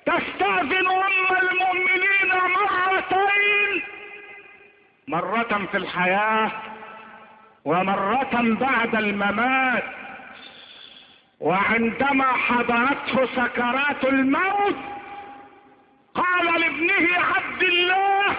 تستأذن 0.07 0.87
أم 0.87 1.37
المؤمنين 1.43 2.33
مرتين. 2.33 3.83
مرة 5.09 5.67
في 5.71 5.77
الحياة 5.77 6.51
ومرة 7.65 8.57
بعد 8.61 8.95
الممات. 8.95 9.85
وعندما 11.41 12.25
حضرته 12.33 13.27
سكرات 13.37 14.05
الموت 14.05 14.77
قال 16.15 16.61
لابنه 16.61 17.09
عبد 17.19 17.63
الله 17.63 18.37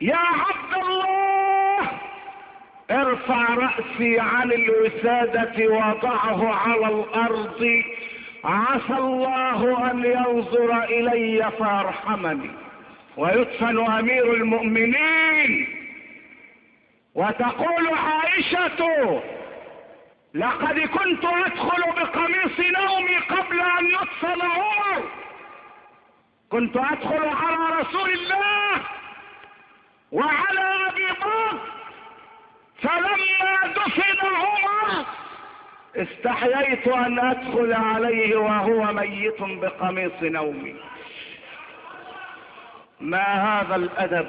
يا 0.00 0.16
عبد 0.16 0.74
الله 0.84 1.90
ارفع 2.90 3.54
رأسي 3.54 4.20
عن 4.20 4.52
الوسادة 4.52 5.66
وضعه 5.74 6.54
على 6.54 6.86
الأرض 6.94 7.82
عسى 8.44 8.92
الله 8.98 9.90
أن 9.90 10.04
ينظر 10.04 10.84
إلي 10.84 11.50
فيرحمني 11.58 12.50
ويدفن 13.16 13.92
أمير 13.92 14.34
المؤمنين. 14.34 15.68
وتقول 17.14 17.88
عائشة 17.88 19.20
لقد 20.38 20.78
كنت 20.80 21.24
أدخل 21.24 21.82
بقميص 21.96 22.60
نومي 22.60 23.16
قبل 23.16 23.60
أن 23.60 23.86
يدفن 23.86 24.42
عمر. 24.42 25.04
كنت 26.50 26.76
أدخل 26.76 27.28
على 27.28 27.80
رسول 27.80 28.10
الله 28.10 28.80
وعلى 30.12 30.88
أبي 30.88 31.06
بكر. 31.06 31.58
فلما 32.82 33.72
دفن 33.76 34.26
عمر 34.26 35.04
استحييت 35.96 36.88
أن 36.88 37.18
أدخل 37.18 37.72
عليه 37.72 38.36
وهو 38.36 38.92
ميت 38.92 39.42
بقميص 39.42 40.22
نومي. 40.22 40.76
ما 43.00 43.24
هذا 43.24 43.76
الأدب؟ 43.76 44.28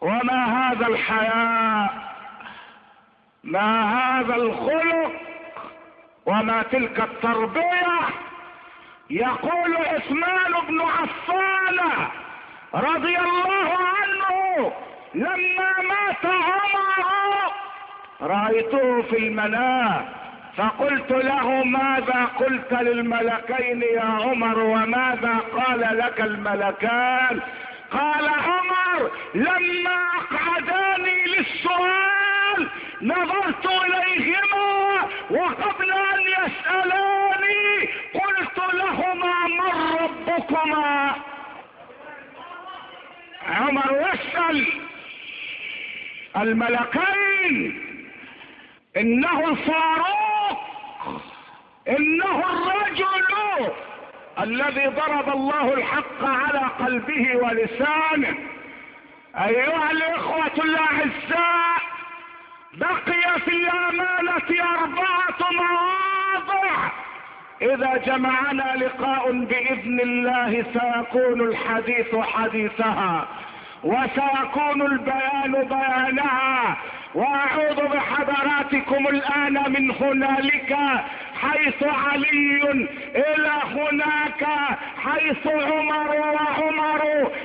وما 0.00 0.44
هذا 0.44 0.86
الحياء؟ 0.86 2.07
ما 3.48 3.82
هذا 3.98 4.34
الخلق 4.36 5.12
وما 6.26 6.62
تلك 6.62 7.00
التربية؟ 7.00 7.98
يقول 9.10 9.76
عثمان 9.76 10.52
بن 10.68 10.80
عفان 10.80 11.78
رضي 12.74 13.18
الله 13.18 13.76
عنه 13.76 14.72
لما 15.14 15.72
مات 15.82 16.24
عمر 16.26 17.52
رأيته 18.20 19.02
في 19.02 19.18
المنام 19.18 20.08
فقلت 20.56 21.10
له 21.10 21.64
ماذا 21.64 22.24
قلت 22.38 22.72
للملكين 22.72 23.82
يا 23.82 24.00
عمر 24.04 24.58
وماذا 24.58 25.38
قال 25.56 25.80
لك 25.98 26.20
الملكان؟ 26.20 27.40
قال 27.90 28.28
عمر 28.28 29.10
لما 29.34 29.98
أقعداني 30.20 31.24
للسؤال 31.26 32.68
نظرت 33.02 33.66
إليهما 33.66 35.08
وقبل 35.30 35.92
أن 35.92 36.20
يسألاني 36.20 37.88
قلت 38.14 38.74
لهما 38.74 39.46
من 39.46 39.96
ربكما. 40.00 41.14
عمر 43.48 44.08
يسأل 44.12 44.66
الملكين. 46.36 47.84
إنه 48.96 49.48
الفاروق. 49.48 50.58
إنه 51.88 52.44
الرجل 52.50 53.72
الذي 54.40 54.86
ضرب 54.86 55.28
الله 55.28 55.74
الحق 55.74 56.24
على 56.24 56.58
قلبه 56.58 57.36
ولسانه. 57.36 58.38
أيها 59.36 59.90
الإخوة 59.90 60.64
الأعزاء 60.64 61.77
بقي 62.74 63.40
في 63.40 63.50
الأمانة 63.50 64.48
أربعة 64.78 65.50
مواضع. 65.52 66.90
إذا 67.62 67.96
جمعنا 67.96 68.76
لقاء 68.76 69.32
بإذن 69.32 70.00
الله 70.00 70.64
سيكون 70.72 71.40
الحديث 71.40 72.16
حديثها 72.16 73.28
وسيكون 73.84 74.82
البيان 74.82 75.52
بيانها. 75.52 76.76
وأعوذ 77.14 77.88
بحضراتكم 77.88 79.08
الآن 79.08 79.72
من 79.72 79.90
هنالك 79.90 80.76
حيث 81.42 81.82
علي 81.82 82.88
إلى 83.14 83.52
هناك 83.64 84.46
حيث 85.04 85.46
عمر 85.46 86.10
وعمر 86.10 87.02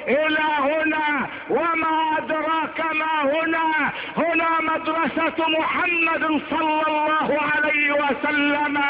إلى 0.07 0.45
هنا 0.59 1.27
وما 1.49 2.17
أدراك 2.17 2.79
ما 2.95 3.21
هنا. 3.23 3.91
هنا 4.17 4.49
مدرسة 4.61 5.49
محمد 5.59 6.41
صلى 6.49 6.81
الله 6.87 7.39
عليه 7.55 7.91
وسلم 7.91 8.81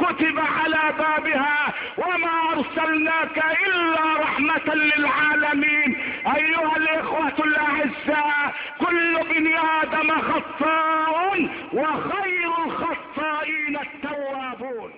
كتب 0.00 0.38
على 0.38 0.94
بابها 0.98 1.72
وما 1.98 2.52
أرسلناك 2.52 3.44
إلا 3.66 4.20
رحمة 4.20 4.74
للعالمين. 4.74 5.96
أيها 6.36 6.76
الإخوة 6.76 7.43
الاعزاء 7.64 8.54
كل 8.80 9.18
بني 9.34 9.58
آدم 9.58 10.10
خطاء 10.10 11.48
وخير 11.72 12.50
الخطائين 12.66 13.76
التوابون. 13.76 14.90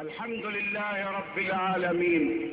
الحمد 0.00 0.46
لله 0.46 1.10
رب 1.18 1.38
العالمين. 1.38 2.50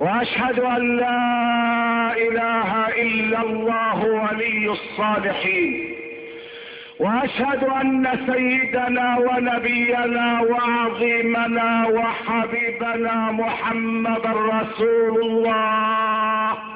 وأشهد 0.00 0.60
أن 0.60 0.96
لا 0.96 2.12
إله 2.16 2.88
إلا 2.88 3.42
الله 3.42 4.06
ولي 4.06 4.72
الصالحين. 4.72 5.94
وأشهد 7.00 7.64
أن 7.64 8.26
سيدنا 8.32 9.18
ونبينا 9.18 10.40
وعظيمنا 10.40 11.86
وحبيبنا 11.86 13.32
محمد 13.32 14.26
رسول 14.26 15.22
الله. 15.22 16.73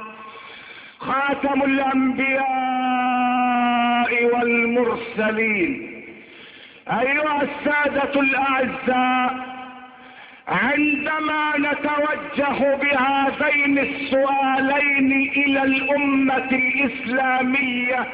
خاتم 1.00 1.62
الأنبياء 1.62 4.24
والمرسلين. 4.34 5.94
أيها 6.88 7.42
السادة 7.42 8.20
الأعزاء 8.20 9.48
عندما 10.48 11.52
نتوجه 11.58 12.74
بهذين 12.76 13.78
السؤالين 13.78 15.12
إلى 15.36 15.62
الأمة 15.62 16.48
الإسلامية 16.52 18.06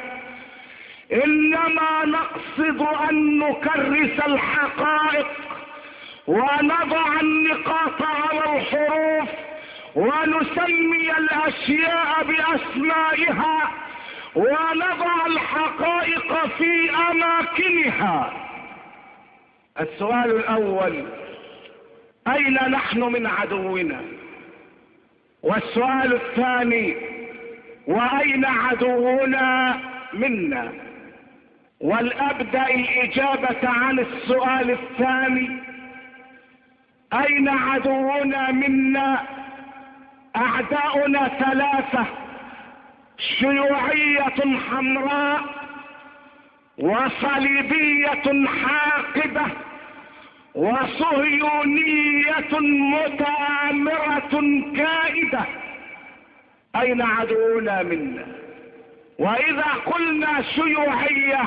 إنما 1.24 2.05
نقصد 2.05 2.87
أن 3.11 3.39
نكرس 3.39 4.20
الحقائق 4.26 5.26
ونضع 6.26 7.20
النقاط 7.20 8.03
على 8.03 8.59
الحروف 8.59 9.28
ونسمي 9.95 11.11
الأشياء 11.18 12.24
بأسمائها 12.24 13.70
ونضع 14.34 15.26
الحقائق 15.26 16.47
في 16.59 16.90
أماكنها. 17.11 18.32
السؤال 19.80 20.30
الأول 20.36 21.05
أين 22.28 22.55
نحن 22.55 23.01
من 23.01 23.26
عدونا؟ 23.26 24.01
والسؤال 25.42 26.14
الثاني 26.14 26.97
وأين 27.86 28.45
عدونا 28.45 29.80
منا؟ 30.12 30.72
ولابدا 31.80 32.66
الإجابة 32.74 33.68
عن 33.68 33.99
السؤال 33.99 34.70
الثاني 34.70 35.51
أين 37.12 37.49
عدونا 37.49 38.51
منا؟ 38.51 39.22
أعداؤنا 40.37 41.28
ثلاثة. 41.28 42.05
شيوعية 43.18 44.59
حمراء 44.70 45.41
وصليبية 46.78 48.47
حاقبة 48.47 49.47
وصهيونية 50.55 52.59
متآمرة 52.61 54.62
كائده 54.76 55.45
أين 56.76 57.03
عدونا 57.03 57.82
منا؟ 57.82 58.26
وإذا 59.18 59.64
قلنا 59.87 60.43
شيوعية 60.43 61.41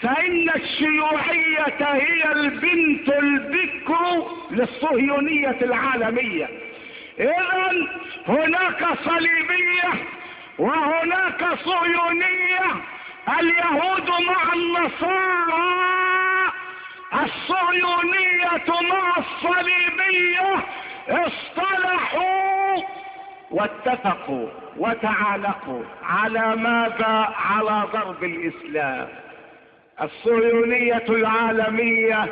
فإن 0.00 0.50
الشيوعية 0.56 1.76
هي 1.80 2.32
البنت 2.32 3.08
البكر 3.08 4.26
للصهيونية 4.50 5.56
العالمية. 5.62 6.48
اذا 7.20 7.88
هناك 8.28 8.84
صليبية 9.04 9.92
وهناك 10.58 11.44
صهيونية 11.64 12.66
اليهود 13.40 14.10
مع 14.10 14.52
النصارى. 14.54 15.82
الصهيونية 17.12 18.82
مع 18.90 19.18
الصليبية 19.18 20.64
اصطلحوا 21.08 22.82
واتفقوا 23.50 24.48
وتعالقوا 24.76 25.82
على 26.02 26.56
ماذا؟ 26.56 27.34
على 27.36 27.88
ضرب 27.92 28.24
الإسلام. 28.24 29.08
الصهيونية 30.02 31.04
العالمية 31.08 32.28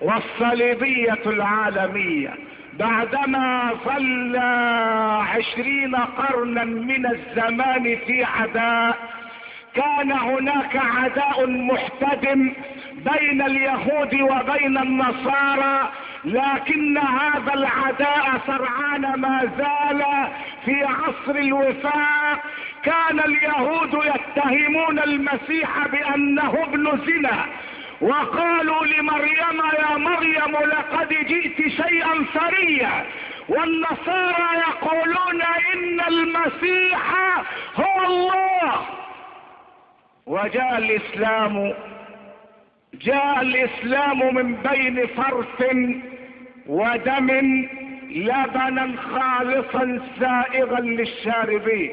والصليبية 0.00 1.22
العالمية. 1.26 2.34
بعدما 2.78 3.70
ظل 3.84 4.36
عشرين 5.36 5.96
قرنا 5.96 6.64
من 6.64 7.06
الزمان 7.06 7.98
في 8.06 8.24
عداء 8.24 8.96
كان 9.74 10.12
هناك 10.12 10.76
عداء 10.76 11.46
محتدم 11.46 12.52
بين 12.96 13.42
اليهود 13.42 14.14
وبين 14.14 14.78
النصارى 14.78 15.90
لكن 16.24 16.98
هذا 16.98 17.54
العداء 17.54 18.40
سرعان 18.46 19.20
ما 19.20 19.50
زال 19.58 20.04
في 20.64 20.84
عصر 20.84 21.38
الوفاق 21.38 22.42
كان 22.82 23.20
اليهود 23.20 23.94
يتهمون 23.94 24.98
المسيح 24.98 25.86
بأنه 25.88 26.62
ابن 26.62 26.98
زنا. 27.06 27.44
وقالوا 28.00 28.86
لمريم 28.86 29.62
يا 29.78 29.96
مريم 29.96 30.56
لقد 30.56 31.08
جئت 31.08 31.68
شيئا 31.68 32.24
ثريا 32.34 33.06
والنصارى 33.48 34.48
يقولون 34.68 35.42
إن 35.74 36.00
المسيح 36.00 37.14
هو 37.76 38.04
الله. 38.06 38.86
وجاء 40.26 40.78
الإسلام 40.78 41.74
جاء 42.94 43.40
الإسلام 43.40 44.34
من 44.34 44.54
بين 44.54 45.06
فرث 45.06 45.76
ودم 46.66 47.30
لبنا 48.10 48.94
خالصا 48.96 50.00
سائغا 50.20 50.80
للشاربين. 50.80 51.92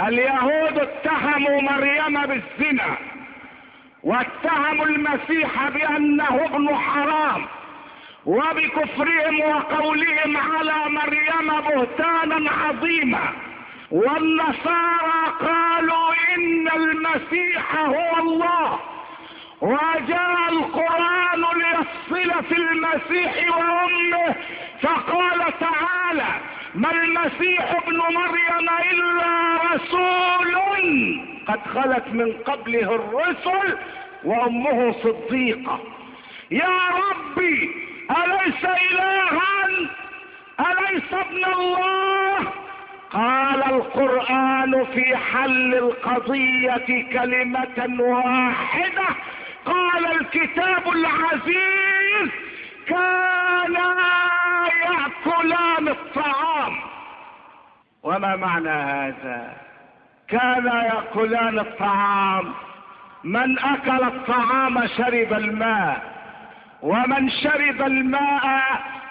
اليهود 0.00 0.78
اتهموا 0.78 1.60
مريم 1.60 2.26
بالزنا. 2.26 2.96
واتهموا 4.06 4.86
المسيح 4.86 5.68
بأنه 5.68 6.44
ابن 6.44 6.76
حرام 6.76 7.46
وبكفرهم 8.26 9.40
وقولهم 9.40 10.36
على 10.36 10.74
مريم 10.88 11.60
بهتانا 11.60 12.50
عظيما. 12.50 13.32
والنصارى 13.90 15.22
قالوا 15.40 16.12
إن 16.36 16.68
المسيح 16.76 17.76
هو 17.76 18.18
الله. 18.18 18.78
وجاء 19.60 20.48
القرآن 20.52 21.44
ليفصل 21.56 22.44
في 22.44 22.56
المسيح 22.56 23.56
وأمه 23.56 24.34
فقال 24.82 25.40
تعالى 25.60 26.26
ما 26.74 26.90
المسيح 26.90 27.70
ابن 27.82 27.96
مريم 27.96 28.68
إلا 28.92 29.25
قد 31.48 31.60
خلت 31.74 32.08
من 32.08 32.32
قبله 32.32 32.94
الرسل 32.94 33.78
وأمه 34.24 34.92
صديقة. 34.92 35.80
يا 36.50 36.78
ربي 36.88 37.70
أليس 38.10 38.64
إلها؟ 38.64 39.68
أليس 40.60 41.12
ابن 41.12 41.44
الله؟ 41.44 42.52
قال 43.10 43.64
القرآن 43.64 44.84
في 44.84 45.16
حل 45.16 45.74
القضية 45.74 47.08
كلمة 47.12 48.02
واحدة. 48.02 49.06
قال 49.64 50.06
الكتاب 50.06 50.88
العزيز 50.88 52.30
كانا 52.86 53.96
يأكلان 54.84 55.88
الطعام. 55.88 56.76
وما 58.02 58.36
معنى 58.36 58.68
هذا؟ 58.68 59.65
كانا 60.28 60.84
يأكلان 60.84 61.58
الطعام؟ 61.58 62.54
من 63.24 63.58
أكل 63.58 64.04
الطعام 64.04 64.86
شرب 64.86 65.32
الماء. 65.32 66.02
ومن 66.82 67.30
شرب 67.30 67.82
الماء 67.82 68.62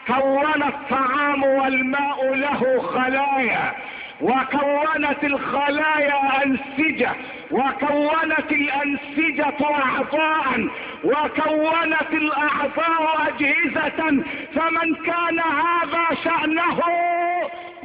كون 0.07 0.63
الطعام 0.63 1.43
والماء 1.43 2.33
له 2.35 2.81
خلايا. 2.81 3.73
وكونت 4.21 5.23
الخلايا 5.23 6.43
أنسجة. 6.45 7.11
وكونت 7.51 8.51
الأنسجة 8.51 9.55
أعضاء. 9.61 10.67
وكونت 11.03 12.11
الأعضاء 12.11 13.27
أجهزة. 13.27 14.23
فمن 14.55 14.95
كان 14.95 15.39
هذا 15.39 16.15
شأنه 16.23 16.79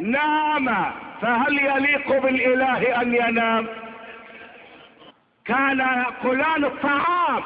نام 0.00 0.92
فهل 1.22 1.58
يليق 1.58 2.22
بالإله 2.22 3.02
أن 3.02 3.14
ينام؟ 3.14 3.66
كان 5.44 5.78
ياكلان 5.78 6.64
الطعام. 6.64 7.42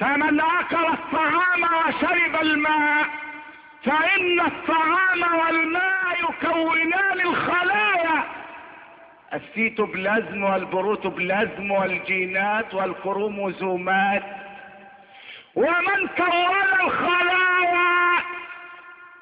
فمن 0.00 0.40
آكل 0.40 0.86
الطعام 0.86 1.62
وشرب 1.62 2.42
الماء 2.42 3.06
فإن 3.84 4.40
الطعام 4.40 5.38
والماء 5.40 6.16
يكونان 6.30 7.20
الخلايا. 7.20 8.24
السيتوبلازم 9.34 10.44
والبروتوبلازم 10.44 11.70
والجينات 11.70 12.74
والكروموزومات. 12.74 14.22
ومن 15.54 16.08
كون 16.16 16.80
الخلايا 16.80 17.95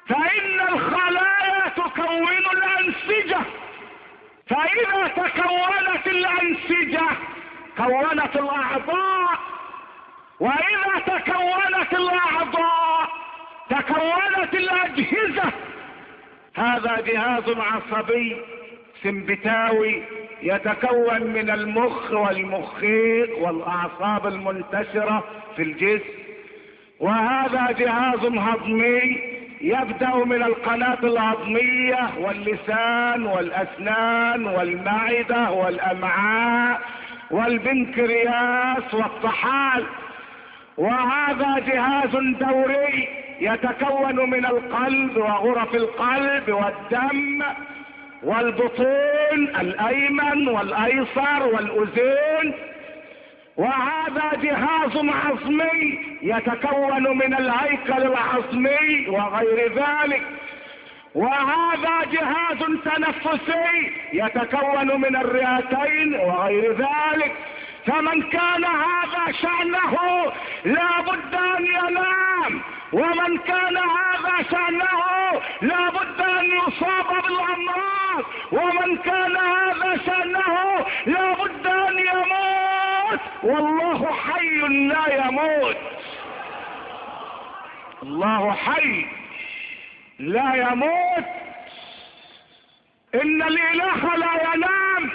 فإن 0.09 0.59
الخلايا 0.73 1.69
تكون 1.75 2.27
الأنسجة. 2.53 3.39
فإذا 4.47 5.07
تكونت 5.07 6.07
الأنسجة 6.07 7.07
كونت 7.77 8.35
الأعضاء. 8.35 9.39
وإذا 10.39 10.99
تكونت 11.05 11.93
الأعضاء 11.93 13.09
تكونت 13.69 14.53
الأجهزة. 14.53 15.51
هذا 16.55 17.01
جهاز 17.07 17.49
عصبي 17.49 18.37
سمبتاوي 19.03 20.03
يتكون 20.41 21.23
من 21.23 21.49
المخ 21.49 22.11
والمخيط 22.11 23.29
والأعصاب 23.37 24.27
المنتشرة 24.27 25.23
في 25.55 25.63
الجسم. 25.63 26.13
وهذا 26.99 27.71
جهاز 27.71 28.19
هضمي 28.25 29.34
يبدأ 29.61 30.15
من 30.15 30.43
القناة 30.43 30.97
الهضميه 31.03 32.09
واللسان 32.19 33.25
والأسنان 33.25 34.45
والمعدة 34.45 35.51
والأمعاء 35.51 36.81
والبنكرياس 37.31 38.93
والطحال. 38.93 39.85
وهذا 40.77 41.59
جهاز 41.67 42.11
دوري 42.39 43.07
يتكون 43.41 44.29
من 44.29 44.45
القلب 44.45 45.17
وغرف 45.17 45.75
القلب 45.75 46.49
والدم 46.49 47.43
والبطون 48.23 49.49
الأيمن 49.61 50.47
والأيسر 50.47 51.43
والاذين 51.53 52.53
وهذا 53.57 54.31
جهاز 54.41 54.95
عظمي 54.95 55.99
يتكون 56.21 57.17
من 57.17 57.33
الهيكل 57.33 58.03
العظمي 58.03 59.07
وغير 59.07 59.73
ذلك. 59.73 60.23
وهذا 61.15 62.03
جهاز 62.11 62.59
تنفسي 62.85 63.91
يتكون 64.13 65.01
من 65.01 65.15
الرئتين 65.15 66.15
وغير 66.15 66.71
ذلك. 66.71 67.35
فمن 67.85 68.21
كان 68.21 68.65
هذا 68.65 69.31
شأنه 69.41 69.95
لا 70.65 71.01
بد 71.01 71.35
أن 71.35 71.65
ينام. 71.65 72.61
ومن 72.93 73.37
كان 73.37 73.77
هذا 73.77 74.43
شأنه 74.51 75.01
لا 75.61 75.89
بد 75.89 76.21
أن 76.21 76.45
يصاب 76.45 77.23
بالأمراض. 77.23 78.25
ومن 78.51 78.97
كان 78.97 79.37
هذا 79.37 79.97
شأنه 80.05 80.85
لا 81.05 81.33
بد 81.33 81.67
أن 81.67 81.99
يموت. 81.99 82.54
والله 83.43 84.11
حي 84.11 84.59
لا 84.87 85.25
يموت. 85.25 85.77
الله 88.03 88.51
حي 88.51 89.05
لا 90.19 90.55
يموت. 90.55 91.25
إن 93.15 93.43
الإله 93.43 94.15
لا 94.15 94.53
ينام. 94.53 95.11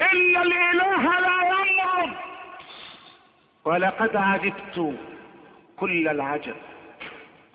إن 0.00 0.36
الإله 0.36 1.20
لا 1.20 1.38
يمرض 1.48 2.12
ولقد 3.64 4.16
عجبت 4.16 4.94
كل 5.76 6.08
العجب. 6.08 6.56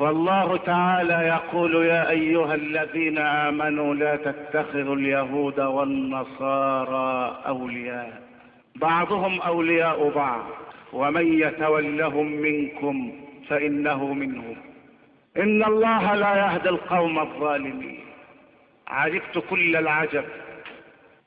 والله 0.02 0.58
تعالى 0.58 1.14
يقول 1.14 1.86
يا 1.86 2.10
أيها 2.10 2.56
الذين 2.56 3.18
آمنوا 3.18 3.96
لا 3.96 4.16
تتخذوا 4.16 4.96
اليهود 4.96 5.60
والنصارى 5.60 7.38
أولياء. 7.48 8.22
بعضهم 8.76 9.42
أولياء 9.42 10.10
بعض. 10.10 10.46
ومن 10.94 11.42
يتولهم 11.42 12.28
منكم 12.28 13.12
فإنه 13.48 14.14
منهم. 14.14 14.56
إن 15.38 15.64
الله 15.64 16.16
لا 16.16 16.36
يهدي 16.36 16.70
القوم 16.70 17.20
الظالمين. 17.20 18.00
عجبت 18.88 19.44
كل 19.50 19.76
العجب. 19.76 20.24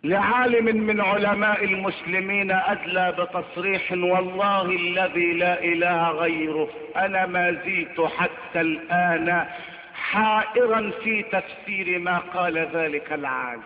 لعالم 0.05 0.77
من 0.77 1.01
علماء 1.01 1.65
المسلمين 1.65 2.51
أدلى 2.51 3.15
بتصريح 3.19 3.93
والله 3.93 4.63
الذي 4.63 5.33
لا 5.33 5.65
إله 5.65 6.11
غيره. 6.11 6.69
أنا 6.97 7.27
ما 7.27 7.53
زلت 7.53 8.01
حتى 8.01 8.61
الآن 8.61 9.47
حائرا 9.95 10.91
في 11.05 11.23
تفسير 11.23 11.99
ما 11.99 12.19
قال 12.19 12.59
ذلك 12.59 13.13
العالم. 13.13 13.63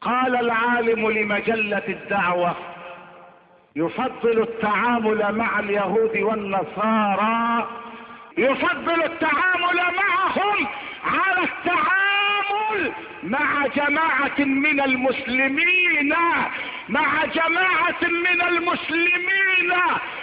قال 0.00 0.36
العالم 0.36 1.10
لمجلة 1.10 1.82
الدعوة 1.88 2.54
يفضل 3.76 4.42
التعامل 4.42 5.34
مع 5.34 5.60
اليهود 5.60 6.16
والنصارى 6.16 7.68
يفضل 8.38 9.02
التعامل 9.02 9.76
معهم 9.76 10.66
على 11.04 11.42
التعامل 11.44 12.27
مع 13.22 13.66
جماعة 13.66 14.38
من 14.38 14.80
المسلمين 14.80 16.14
مع 16.88 17.24
جماعة 17.24 18.02
من 18.02 18.42
المسلمين. 18.42 19.72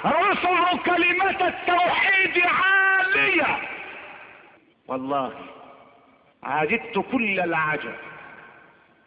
رفعوا 0.05 0.77
كلمة 0.77 1.47
التوحيد 1.47 2.43
عالية. 2.45 3.57
والله 4.87 5.33
عجبت 6.43 7.05
كل 7.11 7.39
العجب 7.39 7.95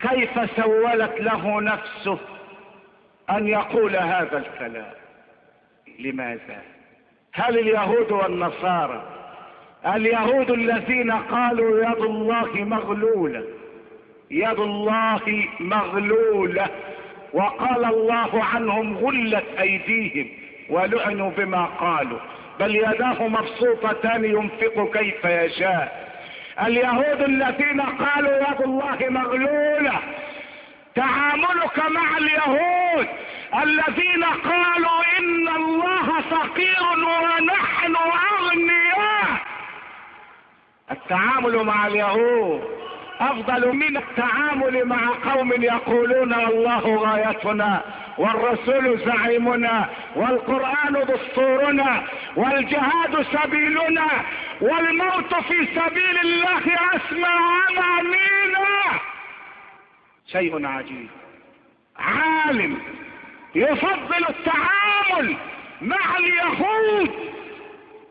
كيف 0.01 0.51
سولت 0.57 1.21
له 1.21 1.61
نفسه 1.61 2.19
أن 3.31 3.49
يقول 3.49 3.97
هذا 3.97 4.39
الكلام؟ 4.39 4.93
لماذا؟ 5.99 6.63
هل 7.33 7.59
اليهود 7.59 8.13
والنصارى 8.13 9.18
اليهود 9.87 10.51
الذين 10.51 11.11
قالوا 11.11 11.91
يد 11.91 12.01
الله 12.01 12.51
مغلولة. 12.55 13.45
يد 14.31 14.59
الله 14.59 15.49
مغلولة. 15.61 16.67
وقال 17.33 17.85
الله 17.85 18.45
عنهم 18.45 18.97
غلت 18.97 19.45
أيديهم 19.61 20.29
ولعنوا 20.71 21.31
بما 21.31 21.65
قالوا. 21.65 22.19
بل 22.61 22.77
يداه 22.77 23.29
مبسوطتان 23.29 24.25
ينفق 24.25 24.91
كيف 24.99 25.25
يشاء. 25.25 26.09
اليهود 26.67 27.23
الذين 27.23 27.81
قالوا 27.81 28.37
يد 28.37 28.61
الله 28.61 28.97
مغلولة. 29.01 29.99
تعاملك 30.95 31.79
مع 31.91 32.17
اليهود 32.19 33.07
الذين 33.63 34.25
قالوا 34.25 35.19
إن 35.19 35.49
الله 35.49 36.21
فقير 36.21 36.83
ونحن 37.23 37.97
أغنياء. 37.97 38.88
التعامل 40.91 41.65
مع 41.65 41.87
اليهود 41.87 42.79
أفضل 43.21 43.77
من 43.77 43.97
التعامل 43.97 44.85
مع 44.85 45.33
قوم 45.33 45.53
يقولون 45.53 46.35
الله 46.35 46.97
غايتنا 46.97 47.83
والرسول 48.19 48.99
زعيمنا 48.99 49.89
والقرآن 50.17 51.05
دستورنا 51.09 52.05
والجهاد 52.37 53.23
سبيلنا 53.23 54.09
والموت 54.61 55.35
في 55.35 55.67
سبيل 55.67 56.19
الله 56.21 56.63
أسمى 56.95 57.29
أمانينا. 57.71 59.01
شيء 60.27 60.67
عجيب. 60.67 61.09
عالم 61.99 62.79
يفضل 63.55 64.25
التعامل 64.29 65.37
مع 65.81 66.17
اليهود 66.19 67.11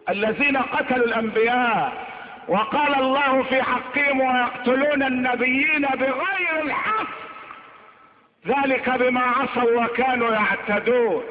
الذين 0.10 0.58
قتلوا 0.58 1.06
الأنبياء 1.06 2.08
وقال 2.48 2.96
الله 2.96 3.44
في 3.44 3.64
حقهم 3.64 4.22
ويقتلون 4.22 5.04
النبيين 5.04 5.82
بغير 5.82 6.62
الحق. 6.62 7.08
ذلك 8.48 8.90
بما 8.90 9.22
عصوا 9.22 9.86
وكانوا 9.86 10.32
يعتدون. 10.32 11.24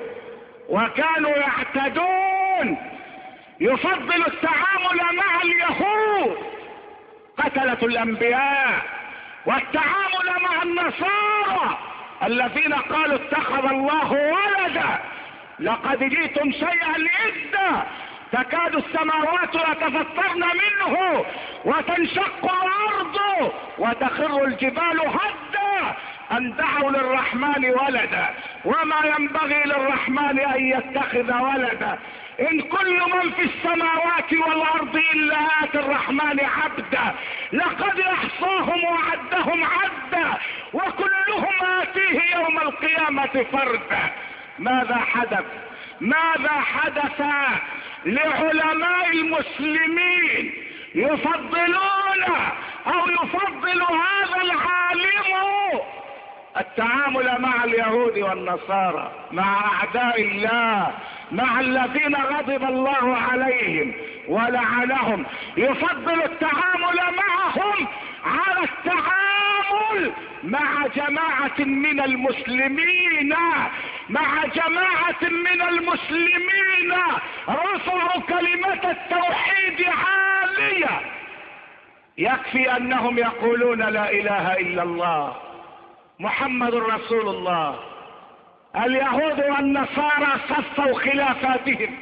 وكانوا 0.69 1.37
يعتدون. 1.37 2.77
يفضل 3.61 4.27
التعامل 4.27 5.17
مع 5.17 5.43
اليهود. 5.45 6.37
قتلة 7.39 7.79
الأنبياء. 7.83 8.83
والتعامل 9.47 10.43
مع 10.43 10.63
النصارى. 10.63 11.79
الذين 12.23 12.75
قالوا 12.75 13.17
اتخذ 13.17 13.65
الله 13.65 14.13
ولدا. 14.13 14.99
لقد 15.61 16.05
جئتم 16.05 16.53
شيئا 16.53 16.97
إدا 17.27 17.83
تكاد 18.33 18.75
السماوات 18.75 19.55
يتفطرن 19.55 20.45
منه 20.45 21.25
وتنشق 21.65 22.53
الأرض 22.63 23.53
وتخر 23.79 24.45
الجبال 24.45 25.01
هدا 25.01 25.97
أن 26.33 26.57
دعوا 26.57 26.91
للرحمن 26.91 27.71
ولدا. 27.71 28.29
وما 28.65 28.97
ينبغي 29.19 29.63
للرحمن 29.65 30.41
أن 30.41 30.61
يتخذ 30.61 31.33
ولدا. 31.43 31.99
إن 32.41 32.61
كل 32.61 33.01
من 33.01 33.31
في 33.31 33.43
السماوات 33.43 34.33
والأرض 34.33 34.97
إلا 35.15 35.39
اتي 35.63 35.79
الرحمن 35.79 36.41
عبدا. 36.41 37.15
لقد 37.53 38.01
أحصاهم 38.01 38.85
وعدهم 38.85 39.65
عدا. 39.65 40.35
وكلهم 40.73 41.55
آتيه 41.81 42.37
يوم 42.37 42.59
القيامة 42.59 43.47
فردا. 43.53 44.11
ماذا 44.59 44.97
حدث؟ 44.97 45.45
ماذا 46.01 46.61
حدث؟ 46.61 47.23
لعلماء 48.07 49.09
المسلمين 49.13 50.53
يفضلون 50.95 52.23
أو 52.87 53.09
يفضل 53.11 53.83
هذا 53.83 54.43
العالم 54.43 55.81
التعامل 56.61 57.37
مع 57.39 57.65
اليهود 57.65 58.19
والنصارى 58.19 59.13
مع 59.33 59.65
أعداء 59.65 60.23
الله 60.23 60.95
مع 61.33 61.61
الذين 61.61 62.17
غضب 62.17 62.65
الله 62.65 63.17
عليهم 63.17 63.95
ولعنهم. 64.29 65.27
يفضل 65.57 66.23
التعامل 66.23 66.97
معهم 67.17 67.87
على 68.25 68.65
التعامل 68.65 70.13
مع 70.45 70.87
جماعة 70.87 71.59
من 71.59 72.01
المسلمين 72.01 73.35
مع 74.09 74.45
جماعة 74.45 75.23
من 75.23 75.63
المسلمين. 75.63 76.93
رفعوا 77.49 78.21
كلمة 78.29 78.91
التوحيد 78.91 79.87
عالية. 79.87 81.01
يكفي 82.19 82.77
أنهم 82.77 83.19
يقولون 83.19 83.79
لا 83.79 84.11
إله 84.11 84.53
إلا 84.53 84.83
الله. 84.83 85.46
محمد 86.19 86.75
رسول 86.75 87.29
الله. 87.29 87.79
اليهود 88.77 89.41
والنصارى 89.41 90.41
صفوا 90.49 90.99
خلافاتهم. 90.99 91.99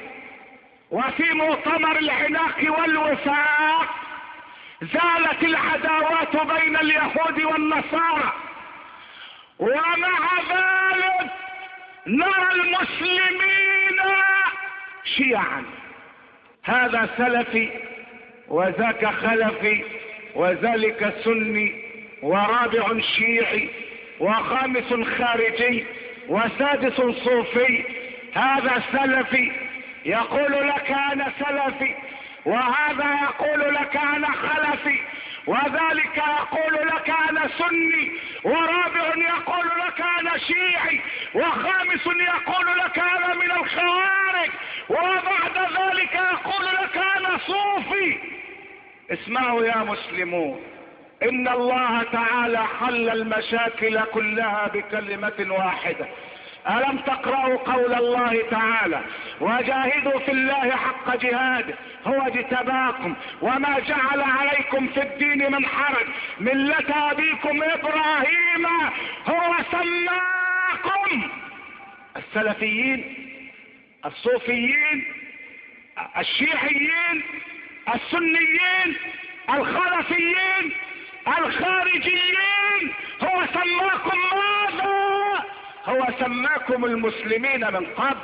وفي 0.90 1.32
مؤتمر 1.32 1.98
العناق 1.98 2.78
والوفاق 2.78 3.88
زالت 4.82 5.42
العداوات 5.42 6.36
بين 6.36 6.76
اليهود 6.76 7.42
والنصارى. 7.42 8.32
ومع 9.58 10.18
ذلك 10.50 11.30
نرى 12.06 12.52
المسلمين 12.52 14.00
شيعا. 15.04 15.64
هذا 16.64 17.08
سلفي 17.18 17.70
وذاك 18.48 19.06
خلفي 19.06 19.84
وذلك 20.34 21.14
سني 21.24 21.84
ورابع 22.22 23.00
شيعي. 23.00 23.83
وخامس 24.20 24.94
خارجي 25.18 25.84
وسادس 26.28 26.96
صوفي. 26.96 27.84
هذا 28.34 28.82
سلفي. 28.92 29.52
يقول 30.04 30.52
لك 30.68 30.90
أنا 30.90 31.32
سلفي 31.38 31.94
وهذا 32.44 33.18
يقول 33.22 33.74
لك 33.74 33.96
أنا 33.96 34.26
خلفي 34.26 35.00
وذلك 35.46 36.16
يقول 36.16 36.88
لك 36.88 37.10
أنا 37.30 37.48
سني 37.58 38.12
ورابع 38.44 39.06
يقول 39.16 39.66
لك 39.86 40.04
أنا 40.20 40.38
شيعي 40.38 41.00
وخامس 41.34 42.06
يقول 42.06 42.78
لك 42.78 42.98
أنا 42.98 43.34
من 43.34 43.50
الخوارج 43.50 44.50
وبعد 44.88 45.58
ذلك 45.58 46.14
يقول 46.14 46.66
لك 46.66 46.96
أنا 47.16 47.38
صوفي. 47.38 48.18
اسمعوا 49.10 49.64
يا 49.64 49.76
مسلمون. 49.76 50.60
إن 51.22 51.48
الله 51.48 52.02
تعالى 52.02 52.66
حل 52.80 53.08
المشاكل 53.10 54.00
كلها 54.00 54.70
بكلمة 54.74 55.46
واحدة. 55.50 56.06
ألم 56.70 56.98
تقرأوا 56.98 57.56
قول 57.56 57.94
الله 57.94 58.42
تعالى 58.50 59.00
وجاهدوا 59.40 60.18
في 60.18 60.30
الله 60.32 60.70
حق 60.70 61.16
جهاده 61.16 61.74
هو 62.06 62.26
اجتباكم 62.26 63.14
وما 63.42 63.78
جعل 63.78 64.20
عليكم 64.20 64.88
في 64.88 65.02
الدين 65.02 65.52
من 65.52 65.66
حرج 65.66 66.06
ملة 66.40 67.10
أبيكم 67.10 67.62
إبراهيم 67.62 68.66
هو 69.26 69.54
سماكم. 69.72 71.30
السلفيين 72.16 73.14
الصوفيين 74.06 75.04
الشيعيين 76.18 77.22
السنيين 77.94 78.96
الخلفيين 79.50 80.72
الخارجيين 81.28 82.94
هو 83.22 83.46
سماكم 83.54 84.18
ماذا؟ 84.32 85.44
هو 85.86 86.06
سماكم 86.20 86.84
المسلمين 86.84 87.60
من 87.72 87.86
قبل. 87.86 88.16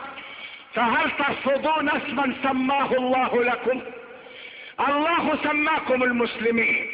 فهل 0.75 1.11
ترفضون 1.11 1.89
اسما 1.89 2.35
سماه 2.43 2.93
الله 2.93 3.45
لكم؟ 3.45 3.81
الله 4.89 5.39
سماكم 5.43 6.03
المسلمين 6.03 6.91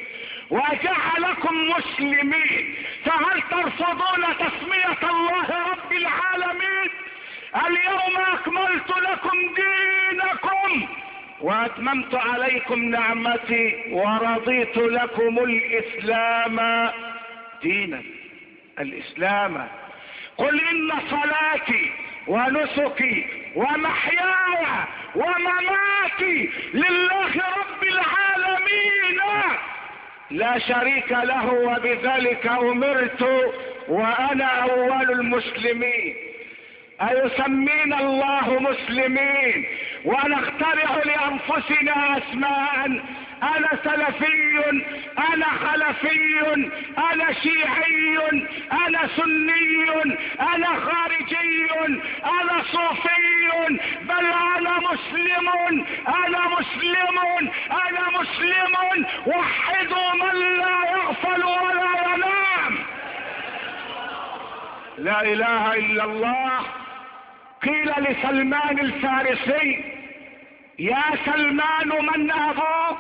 وجعلكم 0.51 1.71
مسلمين. 1.71 2.77
فهل 3.05 3.43
ترفضون 3.51 4.25
تسمية 4.39 5.11
الله 5.11 5.49
رب 5.71 5.93
العالمين؟ 5.93 6.91
اليوم 7.67 8.17
أكملت 8.33 8.91
لكم 8.91 9.39
دينكم. 9.55 10.89
وأتممت 11.41 12.15
عليكم 12.15 12.85
نعمتي 12.85 13.85
ورضيت 13.91 14.77
لكم 14.77 15.39
الإسلام 15.39 16.89
دينا. 17.63 18.03
الإسلام. 18.79 19.69
قل 20.39 20.61
إن 20.61 20.93
صلاتي 21.11 21.93
ونسكي 22.27 23.27
ومحياي 23.57 24.67
ومماتي 25.15 26.51
لله 26.75 27.33
رب 27.37 27.83
العالمين. 27.83 29.21
لا 30.31 30.59
شريك 30.59 31.13
له 31.13 31.53
وبذلك 31.53 32.47
أمرت 32.47 33.53
وأنا 33.89 34.45
أول 34.45 35.11
المسلمين. 35.11 36.17
ايسمينا 37.03 38.01
الله 38.01 38.61
مسلمين؟ 38.61 39.67
ونخترع 40.05 40.91
لأنفسنا 41.05 42.19
أسماء. 42.19 43.03
أنا 43.43 43.71
سلفي 43.85 44.83
أنا 45.33 45.47
خلفي 45.47 46.71
أنا 47.13 47.33
شيعي 47.33 48.19
أنا 48.73 49.09
سني 49.17 49.93
أنا 50.41 50.81
خارجي 50.81 51.69
أنا 52.25 52.63
صوفي. 52.73 53.79
بل 54.03 54.27
أنا 54.57 54.79
مسلم 54.79 55.49
أنا 56.09 56.43
مسلم 56.49 57.19
أنا 57.71 58.21
مسلم. 58.21 59.07
وحدوا 59.27 60.15
من 60.15 60.35
لا 60.59 60.77
يغفل 60.91 61.45
ولا 61.45 62.15
ينام. 62.15 62.79
لا 64.99 65.23
إله 65.23 65.75
إلا 65.75 66.05
الله. 66.05 66.61
قيل 67.69 67.93
لسلمان 67.99 68.79
الفارسي 68.79 69.85
يا 70.79 71.03
سلمان 71.25 71.89
من 71.89 72.31
أبوك؟ 72.31 72.99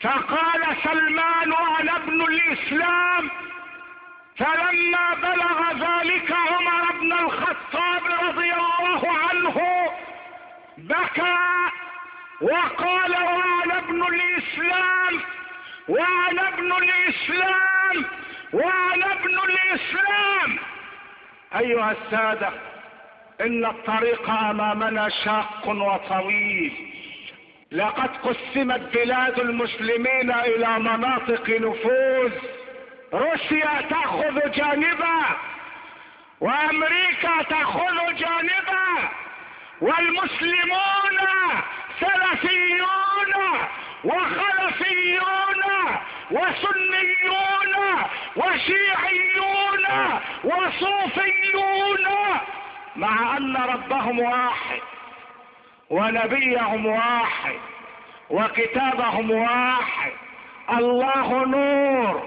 فقال 0.00 0.76
سلمان 0.84 1.52
أنا 1.80 1.96
ابن 1.96 2.20
الإسلام. 2.20 3.30
فلما 4.36 5.14
بلغ 5.14 5.72
ذلك 5.72 6.32
عمر 6.32 6.92
بن 7.00 7.12
الخطاب 7.12 8.02
رضي 8.22 8.52
الله 8.52 9.02
عنه 9.08 9.60
بكى 10.78 11.36
وقال 12.40 13.12
وأنا 13.12 13.78
ابن 13.78 14.02
الإسلام 14.02 15.20
وأنا 15.88 16.48
ابن 16.48 16.72
الإسلام 16.72 18.04
وأنا 18.52 19.12
ابن 19.12 19.38
الإسلام. 19.38 20.58
أيها 21.56 21.92
السادة 21.92 22.50
إن 23.42 23.64
الطريق 23.66 24.30
أمامنا 24.30 25.08
شاق 25.08 25.68
وطويل. 25.68 26.72
لقد 27.72 28.10
قسمت 28.16 28.80
بلاد 28.94 29.38
المسلمين 29.38 30.32
إلى 30.32 30.78
مناطق 30.78 31.50
نفوذ. 31.50 32.32
روسيا 33.14 33.80
تأخذ 33.90 34.50
جانبا 34.50 35.20
وأمريكا 36.40 37.42
تأخذ 37.42 38.14
جانبا 38.14 39.08
والمسلمون 39.80 41.18
سلفيون 42.00 43.32
وخلفيون 44.04 45.62
وسنيون 46.30 47.74
وشيعيون 48.36 49.86
وصوفيون 50.44 52.06
مع 52.96 53.36
أن 53.36 53.56
ربهم 53.56 54.18
واحد 54.18 54.80
ونبيهم 55.90 56.86
واحد 56.86 57.58
وكتابهم 58.30 59.30
واحد. 59.30 60.12
الله 60.70 61.44
نور 61.44 62.22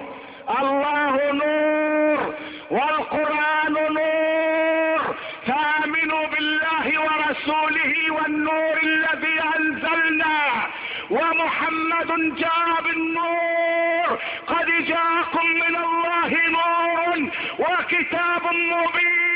الله 0.60 1.32
نور 1.32 2.34
والقرآن 2.72 3.74
نور. 3.74 5.16
فآمنوا 5.48 6.28
بالله 6.28 7.02
ورسوله 7.02 8.12
والنور 8.12 8.78
الذي 8.84 9.42
أنزلنا. 9.58 10.68
ومحمد 11.10 12.36
جاء 12.36 12.82
بالنور. 12.84 14.20
قد 14.48 14.66
جاءكم 14.66 15.48
من 15.48 15.76
الله 15.76 16.32
نور 16.50 17.30
وكتاب 17.60 18.54
مبين. 18.54 19.35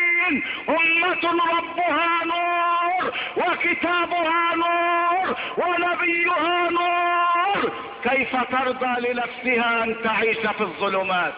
أمة 0.70 1.44
ربها 1.58 2.26
نور 2.26 3.14
وكتابها 3.38 4.56
نور 4.56 5.36
ونبيها 5.58 6.70
نور. 6.70 7.72
كيف 8.04 8.36
ترضى 8.52 9.12
لنفسها 9.12 9.84
أن 9.84 9.96
تعيش 10.04 10.38
في 10.38 10.62
الظلمات؟ 10.62 11.34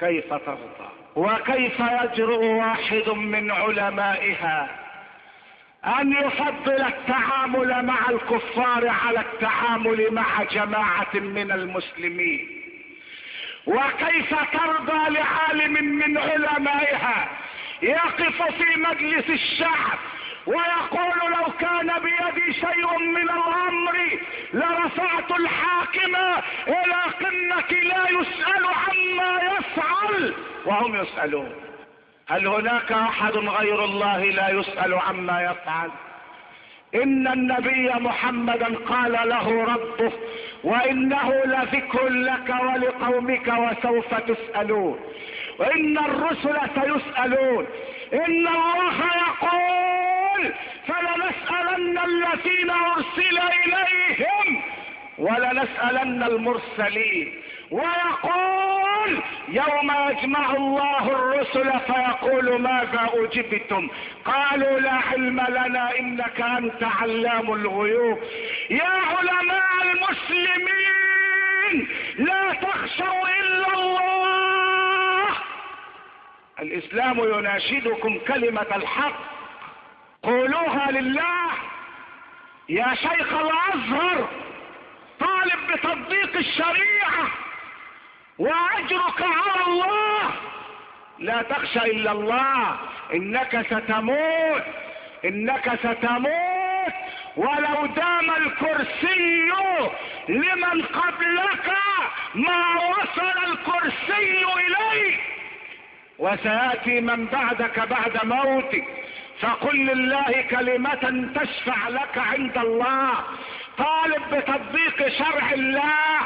كيف 0.00 0.28
ترضى؟ 0.28 0.88
وكيف 1.16 1.80
يجرؤ 1.80 2.44
واحد 2.44 3.08
من 3.08 3.50
علمائها 3.50 4.68
أن 6.00 6.12
يفضل 6.12 6.82
التعامل 6.82 7.84
مع 7.84 7.98
الكفار 8.10 8.88
على 8.88 9.20
التعامل 9.20 10.08
مع 10.10 10.42
جماعة 10.42 11.14
من 11.14 11.52
المسلمين؟ 11.52 12.48
وكيف 13.66 14.34
ترضى 14.52 15.10
لعالم 15.10 15.72
من 15.72 16.18
علمائها 16.18 17.28
يقف 17.82 18.42
في 18.42 18.80
مجلس 18.80 19.30
الشعب 19.30 19.98
ويقول 20.46 21.32
لو 21.32 21.52
كان 21.60 21.92
بيدي 21.98 22.52
شيء 22.52 22.98
من 22.98 23.22
الأمر 23.22 24.18
لرفعت 24.52 25.30
الحاكم 25.30 26.16
إلى 26.68 27.02
قمة 27.20 27.80
لا 27.82 28.04
يسأل 28.10 28.64
عما 28.66 29.40
يفعل 29.42 30.34
وهم 30.66 30.94
يسألون. 30.94 31.54
هل 32.28 32.46
هناك 32.46 32.92
أحد 32.92 33.32
غير 33.36 33.84
الله 33.84 34.24
لا 34.24 34.48
يسأل 34.48 34.94
عما 34.94 35.42
يفعل؟ 35.42 35.90
إن 36.94 37.28
النبي 37.28 37.88
محمدا 37.88 38.74
قال 38.88 39.12
له 39.12 39.64
ربه 39.64 40.12
وإنه 40.64 41.42
لذكر 41.44 42.08
لك 42.08 42.54
ولقومك 42.62 43.48
وسوف 43.48 44.14
تسألون. 44.14 45.00
وإن 45.58 45.98
الرسل 45.98 46.58
سيسألون. 46.74 47.66
إن 48.12 48.48
الله 48.48 48.96
يقول 49.16 50.52
فلنسألن 50.86 51.98
الذين 51.98 52.70
أرسل 52.70 53.38
إليهم 53.66 54.62
ولنسألن 55.18 56.22
المرسلين. 56.22 57.42
ويقول 57.70 59.22
يوم 59.48 59.92
يجمع 60.08 60.50
الله 60.50 61.10
الرسل 61.10 61.80
فيقول 61.80 62.60
ماذا 62.60 63.10
أجبتم؟ 63.14 63.88
قالوا 64.24 64.80
لا 64.80 64.92
علم 64.92 65.40
لنا 65.48 65.98
إنك 65.98 66.40
أنت 66.40 66.84
علام 67.00 67.52
الغيوب. 67.52 68.18
يا 68.70 68.84
علماء 68.84 69.82
المسلمين 69.82 71.88
لا 72.18 72.52
تخشوا 72.52 73.28
إلا 73.40 73.74
الله. 73.74 74.27
الإسلام 76.60 77.18
يناشدكم 77.18 78.18
كلمة 78.18 78.66
الحق. 78.76 79.20
قولوها 80.22 80.90
لله. 80.90 81.50
يا 82.68 82.94
شيخ 82.94 83.32
الأزهر 83.32 84.28
طالب 85.20 85.72
بتطبيق 85.72 86.36
الشريعة. 86.36 87.28
وأجرك 88.38 89.22
على 89.22 89.66
الله. 89.66 90.30
لا 91.18 91.42
تخشى 91.42 91.78
إلا 91.78 92.12
الله. 92.12 92.76
إنك 93.14 93.66
ستموت. 93.66 94.62
إنك 95.24 95.78
ستموت. 95.82 96.92
ولو 97.36 97.86
دام 97.86 98.30
الكرسي 98.30 99.48
لمن 100.28 100.82
قبلك 100.82 101.72
ما 102.34 102.74
وصل 102.76 103.44
الكرسي 103.46 104.44
اليه 104.56 105.37
وسياتي 106.18 107.00
من 107.00 107.26
بعدك 107.26 107.80
بعد 107.80 108.24
موتك. 108.24 108.84
فقل 109.40 109.76
لله 109.76 110.44
كلمة 110.50 111.30
تشفع 111.34 111.88
لك 111.88 112.18
عند 112.18 112.58
الله. 112.58 113.14
طالب 113.78 114.34
بتطبيق 114.34 115.08
شرع 115.08 115.50
الله. 115.52 116.20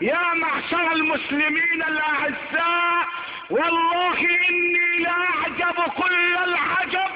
يا 0.00 0.34
معشر 0.34 0.92
المسلمين 0.92 1.82
الأعزاء 1.88 3.06
والله 3.50 4.18
إني 4.20 4.98
لاعجب 5.04 5.92
كل 5.96 6.36
العجب. 6.44 7.10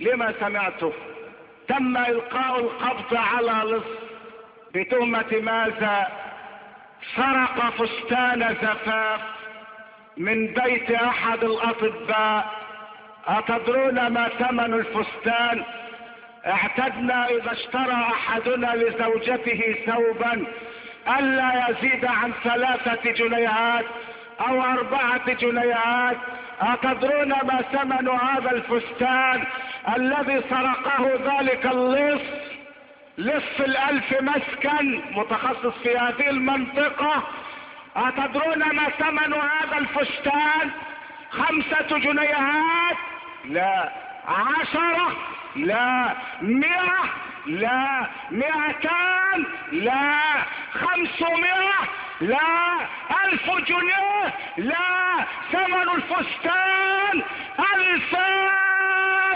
لما 0.00 0.34
سمعته؟ 0.40 0.92
تم 1.68 1.96
إلقاء 1.96 2.60
القبض 2.60 3.16
على 3.16 3.70
لص 3.70 3.84
بتهمة 4.74 5.40
ماذا؟ 5.42 6.06
سرق 7.16 7.70
فستان 7.70 8.56
زفاف. 8.62 9.20
من 10.16 10.46
بيت 10.46 10.90
أحد 10.90 11.44
الأطباء. 11.44 12.62
أتدرون 13.26 14.06
ما 14.06 14.28
ثمن 14.28 14.74
الفستان؟ 14.74 15.64
اعتدنا 16.46 17.26
إذا 17.28 17.52
اشترى 17.52 17.92
أحدنا 17.92 18.74
لزوجته 18.74 19.76
ثوبا 19.86 20.44
ألا 21.18 21.68
يزيد 21.68 22.04
عن 22.04 22.32
ثلاثة 22.44 23.10
جنيهات 23.10 23.84
أو 24.40 24.62
أربعة 24.62 25.32
جنيهات. 25.32 26.16
أتدرون 26.60 27.28
ما 27.28 27.62
ثمن 27.72 28.08
هذا 28.08 28.50
الفستان 28.50 29.44
الذي 29.96 30.42
سرقه 30.50 31.10
ذلك 31.24 31.66
اللص؟ 31.66 32.22
لص 33.18 33.60
الألف 33.60 34.22
مسكن 34.22 35.00
متخصص 35.16 35.78
في 35.82 35.98
هذه 35.98 36.30
المنطقة. 36.30 37.22
أتدرون 37.96 38.58
ما 38.58 38.88
ثمن 38.88 39.34
هذا 39.34 39.78
الفستان 39.78 40.70
خمسة 41.30 41.98
جنيهات؟ 41.98 42.96
لا. 43.44 43.92
عشرة؟ 44.28 45.16
لا. 45.56 46.14
مئة؟ 46.42 47.04
لا. 47.46 48.06
مئتان؟ 48.30 49.44
لا. 49.72 50.22
خمسمائة؟ 50.72 51.88
لا. 52.20 52.78
ألف 53.24 53.50
جنيه؟ 53.50 54.34
لا. 54.56 55.24
ثمن 55.52 55.88
الفستان 55.94 57.22
ألف 57.74 58.16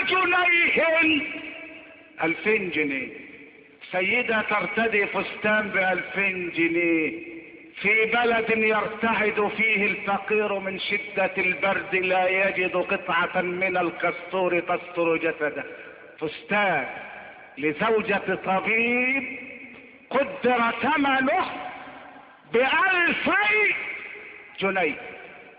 جنيه 0.09 0.87
ألفين 2.25 2.71
جنيه. 2.71 3.09
سيدة 3.93 4.43
ترتدي 4.43 5.07
فستان 5.07 5.69
بألفين 5.69 6.51
جنيه. 6.51 7.36
في 7.77 8.05
بلد 8.05 8.51
يرتعد 8.51 9.51
فيه 9.57 9.87
الفقير 9.87 10.59
من 10.59 10.79
شدة 10.79 11.33
البرد 11.39 11.95
لا 11.95 12.29
يجد 12.29 12.77
قطعة 12.77 13.41
من 13.41 13.77
الكستور 13.77 14.61
تستر 14.61 15.17
جسده. 15.17 15.65
فستان 16.21 16.87
لزوجة 17.59 18.35
طبيب 18.45 19.39
قدر 20.11 20.71
ثمنه 20.83 21.47
بألفي 22.53 23.75
جنيه. 24.61 24.95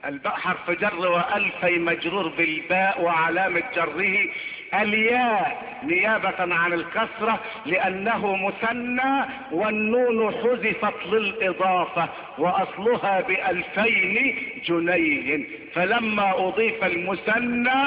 الباء 0.05 0.33
حرف 0.33 0.71
جر 0.71 1.11
وألفي 1.11 1.77
مجرور 1.79 2.27
بالباء 2.27 3.01
وعلامة 3.01 3.63
جره 3.75 4.29
الياء 4.73 5.79
نيابة 5.83 6.55
عن 6.55 6.73
الكسرة 6.73 7.39
لأنه 7.65 8.35
مثنى 8.35 9.25
والنون 9.51 10.33
حذفت 10.33 11.07
للإضافة 11.07 12.09
وأصلها 12.37 13.21
بألفين 13.21 14.35
جنيه. 14.65 15.47
فلما 15.73 16.47
أضيف 16.47 16.83
المثنى 16.83 17.85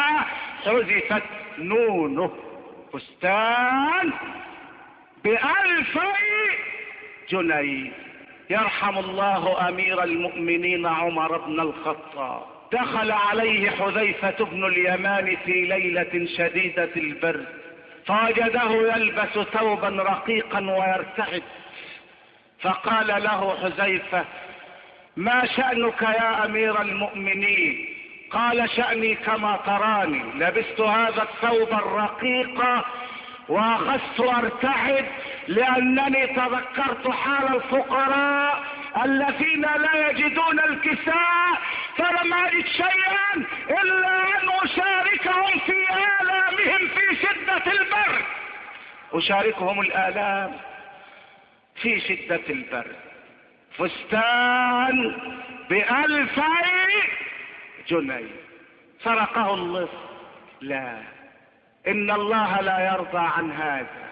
حذفت 0.64 1.22
نونه. 1.58 2.30
فستان 2.92 4.12
بألفي 5.24 6.10
جنيه. 7.30 7.90
يرحم 8.50 8.98
الله 8.98 9.68
أمير 9.68 10.02
المؤمنين 10.02 10.86
عمر 10.86 11.38
بن 11.38 11.60
الخطاب. 11.60 12.49
دخل 12.72 13.12
عليه 13.12 13.70
حذيفة 13.70 14.44
بن 14.44 14.64
اليمان 14.64 15.36
في 15.44 15.52
ليلة 15.52 16.26
شديدة 16.36 16.90
البرد 16.96 17.46
فوجده 18.06 18.70
يلبس 18.72 19.48
ثوبا 19.52 19.88
رقيقا 19.88 20.60
ويرتعد. 20.60 21.42
فقال 22.60 23.06
له 23.06 23.56
حذيفة 23.62 24.24
ما 25.16 25.46
شأنك 25.46 26.02
يا 26.02 26.44
أمير 26.44 26.82
المؤمنين؟ 26.82 27.86
قال 28.30 28.70
شأني 28.70 29.14
كما 29.14 29.58
تراني 29.66 30.22
لبست 30.34 30.80
هذا 30.80 31.22
الثوب 31.22 31.72
الرقيق 31.72 32.64
وأخذت 33.48 34.20
ارتعد 34.20 35.06
لأنني 35.48 36.26
تذكرت 36.26 37.08
حال 37.10 37.56
الفقراء 37.56 38.62
الذين 39.05 39.61
لا 39.62 40.09
يجدون 40.11 40.61
الكساء 40.61 41.61
فلم 41.97 42.34
اجد 42.34 42.66
شيئا 42.66 43.34
إلا 43.82 44.22
أن 44.22 44.49
أشاركهم 44.64 45.59
في 45.66 45.86
آلامهم 45.93 46.88
في 46.88 47.16
شدة 47.22 47.72
البرد 47.72 48.24
أشاركهم 49.12 49.80
الآلام 49.80 50.53
في 51.82 52.01
شدة 52.01 52.43
البرد 52.51 52.97
فستان 53.78 55.16
بألفي 55.70 56.43
جنيه 57.88 58.30
سرقه 59.05 59.55
اللص 59.55 59.91
لا. 60.61 61.03
إن 61.88 62.11
الله 62.11 62.61
لا 62.61 62.93
يرضى 62.93 63.18
عن 63.36 63.53
هذا. 63.53 64.09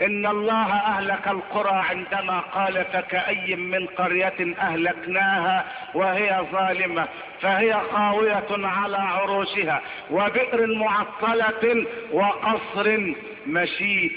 إن 0.00 0.26
الله 0.26 0.72
أهلك 0.72 1.28
القرى 1.28 1.84
عندما 1.90 2.40
قال 2.40 2.84
فكأي 2.84 3.56
من 3.56 3.86
قرية 3.86 4.54
أهلكناها 4.60 5.64
وهي 5.94 6.46
ظالمة 6.52 7.08
فهي 7.40 7.80
خاوية 7.92 8.46
على 8.50 8.96
عروشها 8.96 9.80
وبئر 10.10 10.66
معطلة 10.66 11.86
وقصر 12.12 13.14
مشيد. 13.46 14.12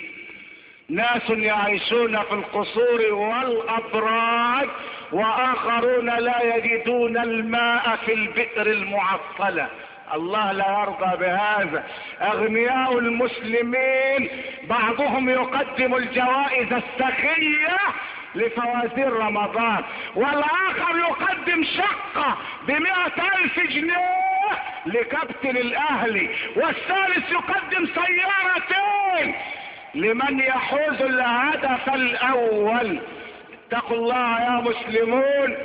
ناس 0.89 1.29
يعيشون 1.29 2.23
في 2.23 2.33
القصور 2.33 3.13
والأبراج 3.13 4.69
وآخرون 5.11 6.09
لا 6.09 6.55
يجدون 6.55 7.17
الماء 7.17 7.95
في 8.05 8.13
البئر 8.13 8.67
المعطلة. 8.67 9.67
الله 10.13 10.51
لا 10.51 10.79
يرضى 10.81 11.17
بهذا. 11.17 11.83
أغنياء 12.21 12.97
المسلمين 12.97 14.29
بعضهم 14.63 15.29
يقدم 15.29 15.95
الجوائز 15.95 16.73
السخية 16.73 17.77
لفوازير 18.35 19.13
رمضان 19.13 19.83
والآخر 20.15 20.97
يقدم 20.97 21.63
شقة 21.63 22.37
بمئة 22.67 23.37
ألف 23.43 23.59
جنيه 23.59 24.27
لكابتن 24.85 25.57
الأهلي 25.57 26.29
والثالث 26.55 27.31
يقدم 27.31 27.85
سيارتين 27.85 29.35
لمن 29.95 30.39
يحوز 30.39 31.01
الهدف 31.01 31.89
الأول. 31.93 32.99
اتقوا 33.67 33.97
الله 33.97 34.41
يا 34.41 34.61
مسلمون. 34.61 35.57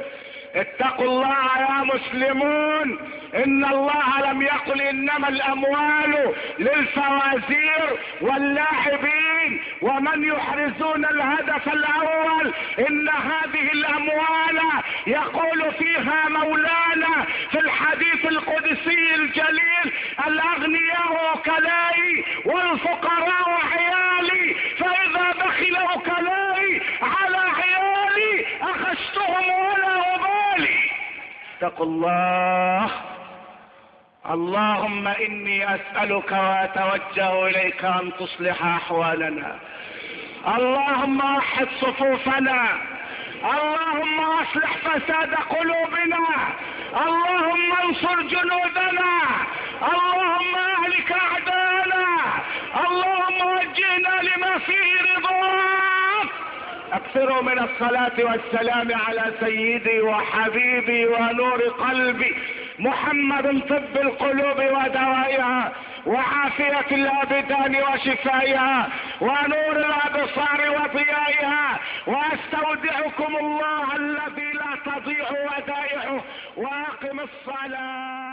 اتقوا 0.54 1.04
الله 1.06 1.58
يا 1.58 1.84
مسلمون. 1.94 2.98
إن 3.34 3.64
الله 3.64 4.30
لم 4.30 4.42
يقل 4.42 4.82
إنما 4.82 5.28
الأموال 5.28 6.34
للفوازير 6.58 7.98
واللاعبين. 8.20 9.62
ومن 9.82 10.24
يحرزون 10.24 11.04
الهدف 11.04 11.68
الأول 11.68 12.52
إن 12.78 13.08
هذه 13.08 13.72
الأموال 13.72 14.60
يقول 15.06 15.72
فيها 15.78 16.28
مولانا 16.28 17.26
في 17.50 17.60
الحديث 17.60 18.26
القدسي 18.26 19.14
الجليل 19.14 19.92
الأغنياء 20.26 21.34
وكلائي 21.34 22.24
والفقراء 22.44 23.60
عيالي 23.72 24.54
فإذا 24.78 25.32
بخل 25.32 25.76
وكلائي 25.94 26.82
على 27.02 27.38
عيالي 27.38 27.91
اخذتهم 28.92 29.48
ولا 29.50 30.14
أبالي. 30.14 30.90
اتقوا 31.58 31.86
الله. 31.86 32.90
اللهم 34.30 35.08
إني 35.08 35.74
أسألك 35.74 36.32
وأتوجه 36.32 37.46
إليك 37.46 37.84
أن 37.84 38.12
تصلح 38.20 38.64
أحوالنا. 38.64 39.58
اللهم 40.48 41.36
وحد 41.36 41.68
صفوفنا. 41.80 42.68
اللهم 43.44 44.20
أصلح 44.20 44.76
فساد 44.76 45.34
قلوبنا. 45.34 46.26
اللهم 47.06 47.72
انصر 47.84 48.22
جنودنا. 48.22 49.12
اللهم 49.92 50.56
أهلك 50.56 51.12
أعداءنا. 51.12 52.06
اللهم 52.86 53.46
وجهنا 53.46 54.22
لما 54.22 54.58
فيه 54.58 55.02
رضاك 55.16 56.28
اكثروا 56.92 57.42
من 57.42 57.58
الصلاة 57.58 58.12
والسلام 58.18 58.88
على 58.94 59.32
سيدي 59.40 60.00
وحبيبي 60.00 61.06
ونور 61.06 61.62
قلبي. 61.62 62.34
محمد 62.78 63.62
طب 63.68 63.96
القلوب 64.02 64.56
ودوائها 64.56 65.72
وعافية 66.06 66.86
الأبدان 66.90 67.76
وشفائها 67.76 68.88
ونور 69.20 69.76
الأبصار 69.76 70.60
وضيائها. 70.70 71.78
وأستودعكم 72.06 73.36
الله 73.36 73.96
الذي 73.96 74.52
لا 74.52 74.92
تضيع 74.92 75.26
ودائعه. 75.30 76.24
وأقم 76.56 77.20
الصلاة. 77.20 78.31